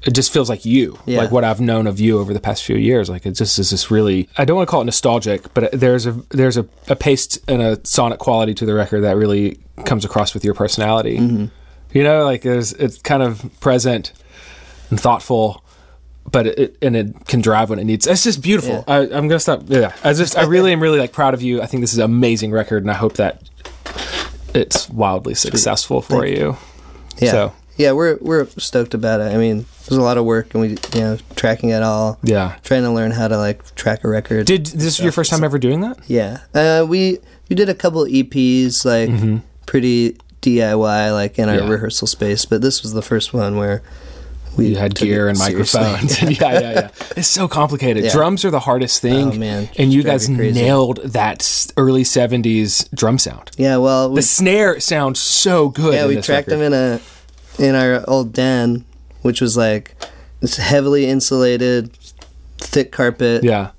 it 0.05 0.13
just 0.13 0.31
feels 0.31 0.49
like 0.49 0.65
you 0.65 0.97
Yeah. 1.05 1.17
like 1.19 1.31
what 1.31 1.43
i've 1.43 1.59
known 1.59 1.87
of 1.87 1.99
you 1.99 2.19
over 2.19 2.33
the 2.33 2.39
past 2.39 2.63
few 2.63 2.75
years. 2.77 3.09
Like 3.09 3.25
it 3.25 3.31
just 3.31 3.57
is 3.59 3.71
this 3.71 3.89
really 3.89 4.29
i 4.37 4.45
don't 4.45 4.55
want 4.57 4.67
to 4.67 4.71
call 4.71 4.81
it 4.81 4.85
nostalgic 4.85 5.53
but 5.53 5.71
there's 5.71 6.05
a 6.05 6.11
there's 6.29 6.57
a, 6.57 6.65
a 6.87 6.95
pace 6.95 7.39
and 7.47 7.61
a 7.61 7.79
sonic 7.85 8.19
quality 8.19 8.53
to 8.55 8.65
the 8.65 8.73
record 8.73 9.01
that 9.01 9.17
really 9.17 9.59
comes 9.85 10.05
across 10.05 10.33
with 10.33 10.45
your 10.45 10.53
personality. 10.53 11.17
Mm-hmm. 11.17 11.45
You 11.97 12.03
know 12.03 12.23
like 12.23 12.41
there's 12.43 12.73
it's 12.73 12.97
kind 13.01 13.23
of 13.23 13.49
present 13.59 14.13
and 14.89 14.99
thoughtful 14.99 15.63
but 16.31 16.45
it 16.47 16.77
and 16.81 16.95
it 16.95 17.25
can 17.27 17.41
drive 17.41 17.69
when 17.69 17.79
it 17.79 17.83
needs 17.85 18.05
it's 18.07 18.23
just 18.23 18.41
beautiful. 18.41 18.83
Yeah. 18.87 18.93
I, 18.95 18.97
i'm 19.17 19.27
gonna 19.27 19.39
stop 19.39 19.63
yeah. 19.67 19.93
I 20.03 20.13
just 20.13 20.37
i 20.37 20.43
really 20.43 20.71
am 20.73 20.81
really 20.81 20.99
like 20.99 21.13
proud 21.13 21.33
of 21.33 21.41
you. 21.41 21.61
I 21.61 21.65
think 21.67 21.81
this 21.81 21.93
is 21.93 21.99
an 21.99 22.05
amazing 22.05 22.51
record 22.51 22.83
and 22.83 22.91
i 22.91 22.95
hope 22.95 23.13
that 23.13 23.41
it's 24.53 24.89
wildly 24.89 25.35
successful 25.35 26.01
for 26.01 26.25
you. 26.25 26.57
Yeah. 27.17 27.31
So- 27.31 27.53
Yeah, 27.77 27.91
we're 27.91 28.17
we're 28.21 28.45
stoked 28.57 28.93
about 28.93 29.19
it. 29.19 29.33
I 29.33 29.37
mean, 29.37 29.65
there's 29.87 29.97
a 29.97 30.01
lot 30.01 30.17
of 30.17 30.25
work 30.25 30.53
and 30.53 30.61
we 30.61 30.69
you 30.93 31.01
know, 31.01 31.17
tracking 31.35 31.69
it 31.69 31.83
all. 31.83 32.17
yeah 32.23 32.55
Trying 32.63 32.83
to 32.83 32.91
learn 32.91 33.11
how 33.11 33.27
to 33.27 33.37
like 33.37 33.75
track 33.75 34.03
a 34.03 34.07
record. 34.09 34.45
did 34.47 34.65
this 34.67 34.99
your 34.99 35.11
first 35.11 35.29
time 35.31 35.43
ever 35.43 35.59
doing 35.59 35.81
that 35.81 35.97
Yeah. 36.07 36.39
Uh, 36.53 36.85
we 36.87 37.19
we 37.49 37.55
did 37.55 37.69
a 37.69 37.75
couple 37.75 38.05
EPs 38.05 38.85
like 38.85 39.09
pretty 39.65 40.17
DIY 40.41 41.13
like 41.13 41.37
in 41.39 41.49
our 41.49 41.55
Mm-hmm. 41.57 41.65
Yeah. 41.67 41.71
rehearsal 41.73 42.07
space, 42.07 42.45
but 42.45 42.61
this 42.61 42.81
was 42.81 42.93
the 42.93 43.01
first 43.01 43.33
one 43.33 43.57
where 43.57 43.81
we 44.57 44.67
you 44.69 44.75
had 44.77 44.95
gear 44.95 45.27
and 45.27 45.37
seriously. 45.37 45.81
microphones. 45.81 46.21
yeah, 46.21 46.29
yeah, 46.53 46.59
yeah. 46.59 46.71
yeah. 46.71 46.89
It's 47.17 47.27
so 47.27 47.47
complicated. 47.49 48.05
Yeah. 48.05 48.11
Drums 48.13 48.45
are 48.45 48.51
the 48.51 48.61
hardest 48.61 49.01
thing. 49.01 49.31
Oh, 49.33 49.35
man. 49.37 49.67
And 49.77 49.91
you 49.91 50.01
guys 50.01 50.29
nailed 50.29 50.99
that 51.03 51.67
early 51.75 52.03
70s 52.03 52.87
drum 52.95 53.17
sound. 53.17 53.51
yeah, 53.57 53.75
well, 53.77 54.09
we, 54.09 54.15
The 54.15 54.21
snare 54.21 54.79
sounds 54.79 55.19
so 55.19 55.67
good. 55.69 55.93
yeah, 55.95 56.07
we 56.07 56.15
tracked 56.21 56.47
record. 56.47 56.61
them 56.61 56.61
in 56.61 56.73
a 56.73 57.01
in 57.59 57.75
our 57.75 58.03
old 58.07 58.33
den, 58.33 58.85
which 59.21 59.41
was 59.41 59.55
like 59.57 59.95
this 60.41 60.57
heavily 60.57 61.07
insulated, 61.07 61.91
thick 62.57 62.91
carpet, 62.91 63.43
Yeah. 63.43 63.69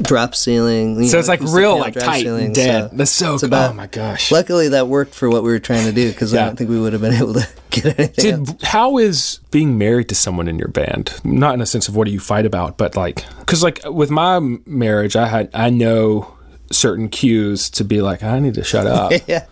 drop 0.00 0.34
ceiling. 0.34 0.96
you 1.02 1.08
So 1.08 1.14
know, 1.14 1.18
it's 1.18 1.28
like 1.28 1.40
real, 1.42 1.78
like 1.78 1.94
tight 1.94 2.22
ceiling, 2.22 2.52
dead. 2.52 2.90
so 2.90 2.96
That's 2.96 3.10
so 3.10 3.34
it's 3.34 3.42
about- 3.42 3.70
oh 3.70 3.74
my 3.74 3.86
gosh. 3.86 4.32
Luckily, 4.32 4.68
that 4.70 4.88
worked 4.88 5.14
for 5.14 5.28
what 5.28 5.42
we 5.42 5.50
were 5.50 5.58
trying 5.58 5.84
to 5.86 5.92
do 5.92 6.10
because 6.10 6.32
Yeah. 6.32 6.42
I 6.42 6.46
don't 6.46 6.56
think 6.56 6.70
we 6.70 6.80
would 6.80 6.92
have 6.94 7.02
been 7.02 7.14
able 7.14 7.34
to 7.34 7.46
get 7.70 7.98
anything. 7.98 8.44
Did 8.44 8.62
how 8.62 8.98
is 8.98 9.40
being 9.50 9.76
married 9.78 10.08
to 10.08 10.14
someone 10.14 10.48
in 10.48 10.58
your 10.58 10.68
band? 10.68 11.12
Not 11.24 11.54
in 11.54 11.60
a 11.60 11.66
sense 11.66 11.88
of 11.88 11.96
what 11.96 12.06
do 12.06 12.10
you 12.12 12.20
fight 12.20 12.46
about, 12.46 12.78
but 12.78 12.96
like 12.96 13.24
because 13.40 13.62
like 13.62 13.80
with 13.84 14.10
my 14.10 14.40
marriage, 14.66 15.14
I 15.16 15.26
had 15.26 15.50
I 15.52 15.68
know 15.70 16.34
certain 16.70 17.08
cues 17.10 17.68
to 17.68 17.84
be 17.84 18.00
like 18.00 18.22
I 18.22 18.38
need 18.38 18.54
to 18.54 18.64
shut 18.64 18.86
up. 18.86 19.12
yeah, 19.26 19.44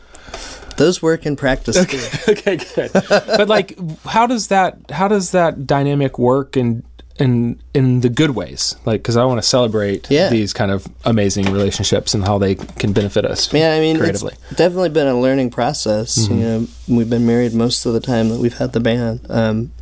those 0.81 1.01
work 1.03 1.27
in 1.27 1.37
practice. 1.37 1.77
too. 1.85 2.33
okay, 2.33 2.57
good. 2.57 2.91
But 2.93 3.49
like, 3.49 3.79
how 4.05 4.27
does 4.27 4.49
that 4.49 4.79
how 4.91 5.07
does 5.09 5.31
that 5.33 5.67
dynamic 5.67 6.19
work 6.19 6.57
in 6.57 6.83
in 7.19 7.61
in 7.75 8.01
the 8.01 8.09
good 8.09 8.31
ways? 8.31 8.75
Like, 8.87 9.03
because 9.03 9.17
I 9.17 9.25
want 9.25 9.39
to 9.43 9.47
celebrate 9.47 10.11
Yeah. 10.11 10.31
these 10.31 10.53
kind 10.55 10.71
of 10.71 10.87
amazing 11.05 11.53
relationships 11.53 12.15
and 12.15 12.25
how 12.25 12.39
they 12.39 12.55
can 12.55 12.93
benefit 12.95 13.25
us. 13.27 13.53
Yeah, 13.53 13.75
I 13.75 13.81
mean, 13.81 13.99
creatively. 13.99 14.35
it's 14.49 14.57
definitely 14.57 14.89
been 14.89 15.07
a 15.07 15.21
learning 15.21 15.51
process. 15.51 16.17
You 16.29 16.35
know, 16.37 16.67
we've 16.89 17.11
been 17.11 17.27
married 17.27 17.53
most 17.55 17.85
of 17.87 17.93
the 17.93 18.01
time 18.01 18.31
that 18.31 18.41
we've 18.41 18.57
had 18.57 18.73
the 18.73 18.81
band. 18.81 19.21
Um, 19.29 19.73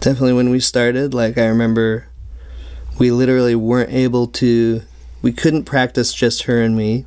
definitely 0.00 0.32
when 0.32 0.48
we 0.48 0.58
started, 0.60 1.12
like 1.12 1.36
I 1.36 1.46
remember, 1.46 2.06
we 2.98 3.10
literally 3.10 3.54
weren't 3.54 3.92
able 3.92 4.26
to. 4.40 4.82
We 5.22 5.32
couldn't 5.32 5.64
practice 5.64 6.14
just 6.14 6.44
her 6.44 6.62
and 6.62 6.74
me. 6.78 7.04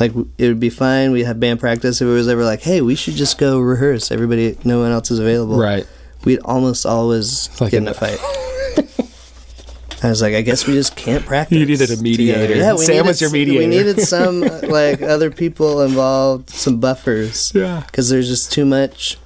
Like 0.00 0.12
it 0.38 0.48
would 0.48 0.58
be 0.60 0.70
fine. 0.70 1.12
We'd 1.12 1.24
have 1.24 1.38
band 1.38 1.60
practice 1.60 2.00
if 2.00 2.08
it 2.08 2.10
was 2.10 2.26
ever 2.26 2.42
like, 2.44 2.62
"Hey, 2.62 2.80
we 2.80 2.94
should 2.94 3.14
just 3.14 3.36
go 3.38 3.60
rehearse." 3.60 4.10
Everybody, 4.10 4.56
no 4.64 4.80
one 4.80 4.90
else 4.92 5.10
is 5.10 5.18
available. 5.18 5.58
Right. 5.58 5.86
We'd 6.24 6.40
almost 6.40 6.86
always 6.86 7.48
Like 7.60 7.70
get 7.72 7.82
in 7.82 7.88
a 7.88 7.94
fight. 7.94 8.18
I 10.02 10.08
was 10.08 10.22
like, 10.22 10.32
I 10.34 10.40
guess 10.40 10.66
we 10.66 10.72
just 10.72 10.96
can't 10.96 11.24
practice. 11.26 11.58
You 11.58 11.66
needed 11.66 11.82
a 11.82 11.86
together. 11.88 12.02
mediator. 12.02 12.56
Yeah, 12.56 12.72
we 12.72 12.78
Sam 12.86 12.94
needed, 12.96 13.06
was 13.06 13.20
your 13.20 13.30
mediator. 13.30 13.58
We 13.60 13.66
needed 13.66 14.00
some 14.00 14.42
uh, 14.44 14.60
like 14.62 15.02
other 15.02 15.30
people 15.30 15.82
involved, 15.82 16.48
some 16.48 16.80
buffers. 16.80 17.52
Yeah. 17.54 17.82
because 17.84 18.08
there's 18.08 18.28
just 18.28 18.50
too 18.50 18.64
much. 18.64 19.18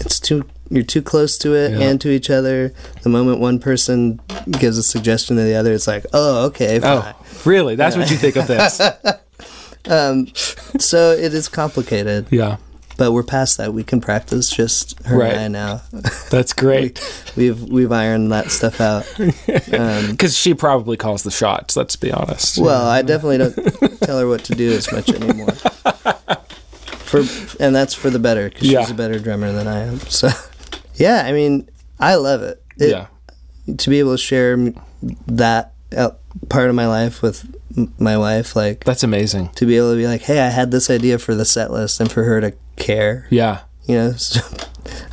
It's 0.00 0.20
too. 0.20 0.44
You're 0.70 0.84
too 0.84 1.02
close 1.02 1.36
to 1.38 1.54
it 1.54 1.72
Yeah. 1.72 1.88
and 1.88 2.00
to 2.00 2.10
each 2.10 2.30
other. 2.30 2.72
The 3.02 3.08
moment 3.08 3.40
one 3.40 3.58
person 3.58 4.20
gives 4.50 4.78
a 4.78 4.82
suggestion 4.84 5.36
to 5.36 5.42
the 5.42 5.54
other, 5.54 5.72
it's 5.72 5.86
like, 5.88 6.06
oh, 6.12 6.46
okay, 6.46 6.78
fine. 6.80 7.14
Oh, 7.16 7.26
really? 7.44 7.74
That's 7.76 7.96
what 7.96 8.10
you 8.10 8.16
think 8.16 8.36
of 8.36 8.46
this? 8.48 8.80
So 9.86 11.12
it 11.12 11.32
is 11.34 11.48
complicated, 11.48 12.26
yeah, 12.30 12.56
but 12.96 13.12
we're 13.12 13.22
past 13.22 13.56
that. 13.58 13.72
We 13.72 13.84
can 13.84 14.00
practice 14.00 14.50
just 14.50 15.00
her 15.04 15.16
Right. 15.18 15.32
and 15.34 15.56
I 15.56 15.60
now. 15.60 15.82
that's 16.30 16.52
great. 16.52 17.00
we've 17.36 17.62
we've 17.62 17.92
ironed 17.92 18.32
that 18.32 18.50
stuff 18.50 18.80
out. 18.80 19.06
Um, 19.72 20.10
Because 20.12 20.36
she 20.36 20.54
probably 20.54 20.96
calls 20.96 21.22
the 21.22 21.30
shots. 21.30 21.76
Let's 21.76 21.96
be 21.96 22.12
honest. 22.12 22.58
Well, 22.58 22.86
I 22.86 23.02
definitely 23.02 23.38
don't 23.38 24.00
tell 24.00 24.18
her 24.18 24.28
what 24.28 24.44
to 24.44 24.54
do 24.54 24.70
as 24.72 24.90
much 24.92 25.08
anymore. 25.10 25.52
For 27.06 27.20
and 27.60 27.74
that's 27.74 27.94
for 27.94 28.10
the 28.10 28.18
better 28.18 28.48
because 28.48 28.68
Yeah. 28.68 28.80
she's 28.80 28.90
a 28.90 28.94
better 28.94 29.18
drummer 29.18 29.52
than 29.52 29.66
I 29.68 29.80
am. 29.84 30.00
So, 30.00 30.28
yeah, 30.94 31.22
I 31.24 31.32
mean, 31.32 31.68
I 32.00 32.14
love 32.16 32.42
it. 32.42 32.62
It- 32.78 32.90
yeah, 32.90 33.06
to 33.76 33.90
be 33.90 33.98
able 34.00 34.12
to 34.12 34.18
share 34.18 34.56
that 35.26 35.72
uh, 35.96 36.10
part 36.48 36.68
of 36.68 36.74
my 36.74 36.86
life 36.86 37.22
with 37.22 37.44
my 37.98 38.16
wife, 38.16 38.56
like 38.56 38.84
that's 38.84 39.02
amazing. 39.02 39.50
to 39.56 39.66
be 39.66 39.76
able 39.76 39.92
to 39.92 39.96
be 39.96 40.06
like, 40.06 40.22
hey, 40.22 40.40
I 40.40 40.48
had 40.48 40.70
this 40.70 40.88
idea 40.90 41.18
for 41.18 41.34
the 41.34 41.44
set 41.44 41.70
list, 41.70 42.00
and 42.00 42.10
for 42.10 42.24
her 42.24 42.40
to 42.40 42.54
care, 42.76 43.26
Yeah, 43.30 43.60
you 43.86 43.96
know. 43.96 44.12
So, 44.16 44.40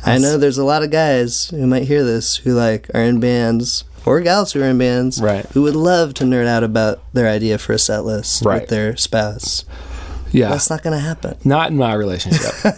I 0.04 0.18
know 0.18 0.38
there's 0.38 0.58
a 0.58 0.64
lot 0.64 0.82
of 0.84 0.90
guys 0.92 1.48
who 1.48 1.66
might 1.66 1.82
hear 1.84 2.04
this 2.04 2.36
who 2.36 2.54
like 2.54 2.88
are 2.94 3.02
in 3.02 3.18
bands 3.18 3.82
or 4.06 4.20
gals 4.20 4.52
who 4.52 4.62
are 4.62 4.66
in 4.68 4.78
bands 4.78 5.20
Right. 5.20 5.44
who 5.46 5.62
would 5.62 5.74
love 5.74 6.14
to 6.14 6.24
nerd 6.24 6.46
out 6.46 6.62
about 6.62 7.00
their 7.12 7.28
idea 7.28 7.58
for 7.58 7.72
a 7.72 7.78
set 7.78 8.04
list 8.04 8.44
Right. 8.44 8.60
with 8.60 8.70
their 8.70 8.96
spouse. 8.96 9.64
yeah. 10.30 10.50
That's 10.50 10.70
not 10.70 10.82
to 10.84 11.00
happen. 11.00 11.36
not 11.44 11.70
in 11.70 11.76
my 11.76 11.92
relationship. 11.94 12.52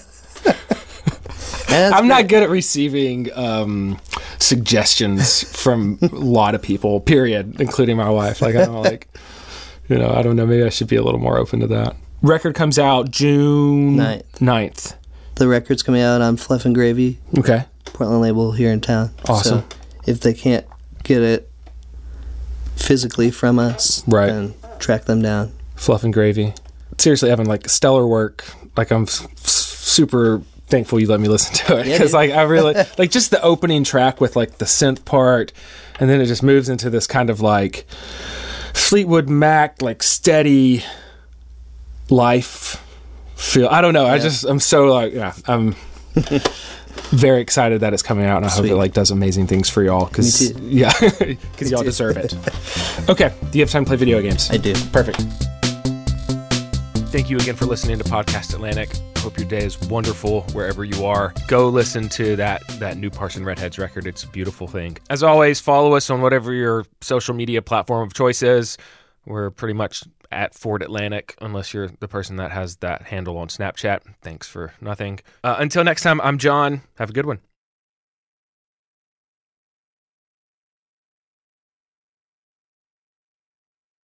I'm 1.68 2.08
not 2.08 2.28
good 2.28 2.42
at 2.42 2.48
receiving 2.48 3.28
um, 3.36 3.98
suggestions 4.38 5.42
from 5.60 5.98
a 6.00 6.06
lot 6.06 6.54
of 6.54 6.62
people. 6.62 7.00
Period, 7.00 7.60
including 7.60 7.96
my 7.96 8.08
wife. 8.08 8.40
Like 8.40 8.54
I 8.56 8.64
don't 8.64 8.82
like, 8.82 9.08
you 9.88 9.98
know, 9.98 10.10
I 10.10 10.22
don't 10.22 10.36
know. 10.36 10.46
Maybe 10.46 10.62
I 10.64 10.68
should 10.70 10.88
be 10.88 10.96
a 10.96 11.02
little 11.02 11.20
more 11.20 11.38
open 11.38 11.60
to 11.60 11.66
that. 11.68 11.96
Record 12.22 12.54
comes 12.54 12.78
out 12.78 13.10
June 13.10 13.96
Ninth. 13.96 14.38
9th. 14.40 14.94
The 15.36 15.46
record's 15.48 15.82
coming 15.82 16.00
out 16.02 16.20
on 16.22 16.36
Fluff 16.38 16.64
and 16.64 16.74
Gravy, 16.74 17.18
Okay, 17.38 17.64
Portland 17.84 18.22
label 18.22 18.52
here 18.52 18.70
in 18.72 18.80
town. 18.80 19.10
Awesome. 19.28 19.60
So 19.70 19.76
if 20.06 20.20
they 20.20 20.32
can't 20.32 20.64
get 21.04 21.20
it 21.22 21.50
physically 22.74 23.30
from 23.30 23.58
us, 23.58 24.02
Right. 24.06 24.26
then 24.28 24.54
track 24.78 25.04
them 25.04 25.22
down. 25.22 25.52
fluff 25.74 26.04
and 26.04 26.12
gravy. 26.14 26.54
Seriously, 26.98 27.30
Evan, 27.30 27.46
like 27.46 27.68
stellar 27.68 28.06
work. 28.06 28.44
Like 28.78 28.90
I'm 28.90 29.02
s- 29.02 29.26
s- 29.44 29.50
super 29.52 30.40
thankful 30.68 30.98
you 30.98 31.06
let 31.06 31.20
me 31.20 31.28
listen 31.28 31.54
to 31.66 31.76
it 31.78 31.84
because 31.84 31.98
dude. 32.00 32.12
like 32.12 32.30
I 32.30 32.42
really 32.42 32.74
like 32.98 33.10
just 33.10 33.30
the 33.30 33.40
opening 33.42 33.84
track 33.84 34.20
with 34.20 34.36
like 34.36 34.56
the 34.58 34.64
synth 34.64 35.04
part, 35.04 35.52
and 36.00 36.08
then 36.08 36.20
it 36.22 36.26
just 36.26 36.42
moves 36.42 36.70
into 36.70 36.88
this 36.88 37.06
kind 37.06 37.28
of 37.28 37.40
like 37.42 37.86
Fleetwood 38.76 39.28
Mac 39.28 39.82
like 39.82 40.02
steady 40.02 40.84
life 42.10 42.82
feel. 43.34 43.68
I 43.68 43.80
don't 43.80 43.94
know. 43.94 44.06
I 44.06 44.18
just 44.18 44.44
I'm 44.44 44.60
so 44.60 44.86
like 44.86 45.12
yeah 45.12 45.34
I'm. 45.46 45.74
Very 47.10 47.40
excited 47.40 47.82
that 47.82 47.92
it's 47.92 48.02
coming 48.02 48.24
out, 48.24 48.38
and 48.38 48.46
I 48.46 48.48
hope 48.48 48.64
it 48.64 48.74
like 48.74 48.92
does 48.94 49.10
amazing 49.10 49.46
things 49.46 49.68
for 49.68 49.82
y'all. 49.82 50.06
Cause 50.06 50.50
yeah, 50.60 50.90
because 51.18 51.70
y'all 51.70 51.84
deserve 51.84 52.16
it. 52.16 52.34
Okay, 53.08 53.32
do 53.52 53.58
you 53.58 53.62
have 53.62 53.70
time 53.70 53.84
to 53.84 53.88
play 53.88 53.96
video 53.96 54.20
games? 54.20 54.50
I 54.50 54.56
do. 54.56 54.74
Perfect. 54.90 55.22
Thank 57.16 57.30
you 57.30 57.38
again 57.38 57.56
for 57.56 57.64
listening 57.64 57.96
to 57.96 58.04
Podcast 58.04 58.52
Atlantic. 58.52 58.90
Hope 59.20 59.38
your 59.38 59.48
day 59.48 59.64
is 59.64 59.80
wonderful 59.88 60.42
wherever 60.52 60.84
you 60.84 61.06
are. 61.06 61.32
Go 61.48 61.70
listen 61.70 62.10
to 62.10 62.36
that 62.36 62.62
that 62.78 62.98
new 62.98 63.08
Parson 63.08 63.42
Red 63.42 63.58
Heads 63.58 63.78
record. 63.78 64.06
It's 64.06 64.24
a 64.24 64.28
beautiful 64.28 64.66
thing. 64.66 64.98
As 65.08 65.22
always, 65.22 65.58
follow 65.58 65.94
us 65.94 66.10
on 66.10 66.20
whatever 66.20 66.52
your 66.52 66.84
social 67.00 67.34
media 67.34 67.62
platform 67.62 68.06
of 68.06 68.12
choice 68.12 68.42
is. 68.42 68.76
We're 69.24 69.48
pretty 69.48 69.72
much 69.72 70.04
at 70.30 70.52
Fort 70.52 70.82
Atlantic, 70.82 71.34
unless 71.40 71.72
you're 71.72 71.88
the 71.88 72.06
person 72.06 72.36
that 72.36 72.50
has 72.50 72.76
that 72.76 73.00
handle 73.04 73.38
on 73.38 73.48
Snapchat. 73.48 74.00
Thanks 74.20 74.46
for 74.46 74.74
nothing. 74.82 75.20
Uh, 75.42 75.56
until 75.58 75.84
next 75.84 76.02
time, 76.02 76.20
I'm 76.20 76.36
John. 76.36 76.82
Have 76.98 77.08
a 77.08 77.14
good 77.14 77.24
one. 77.24 77.38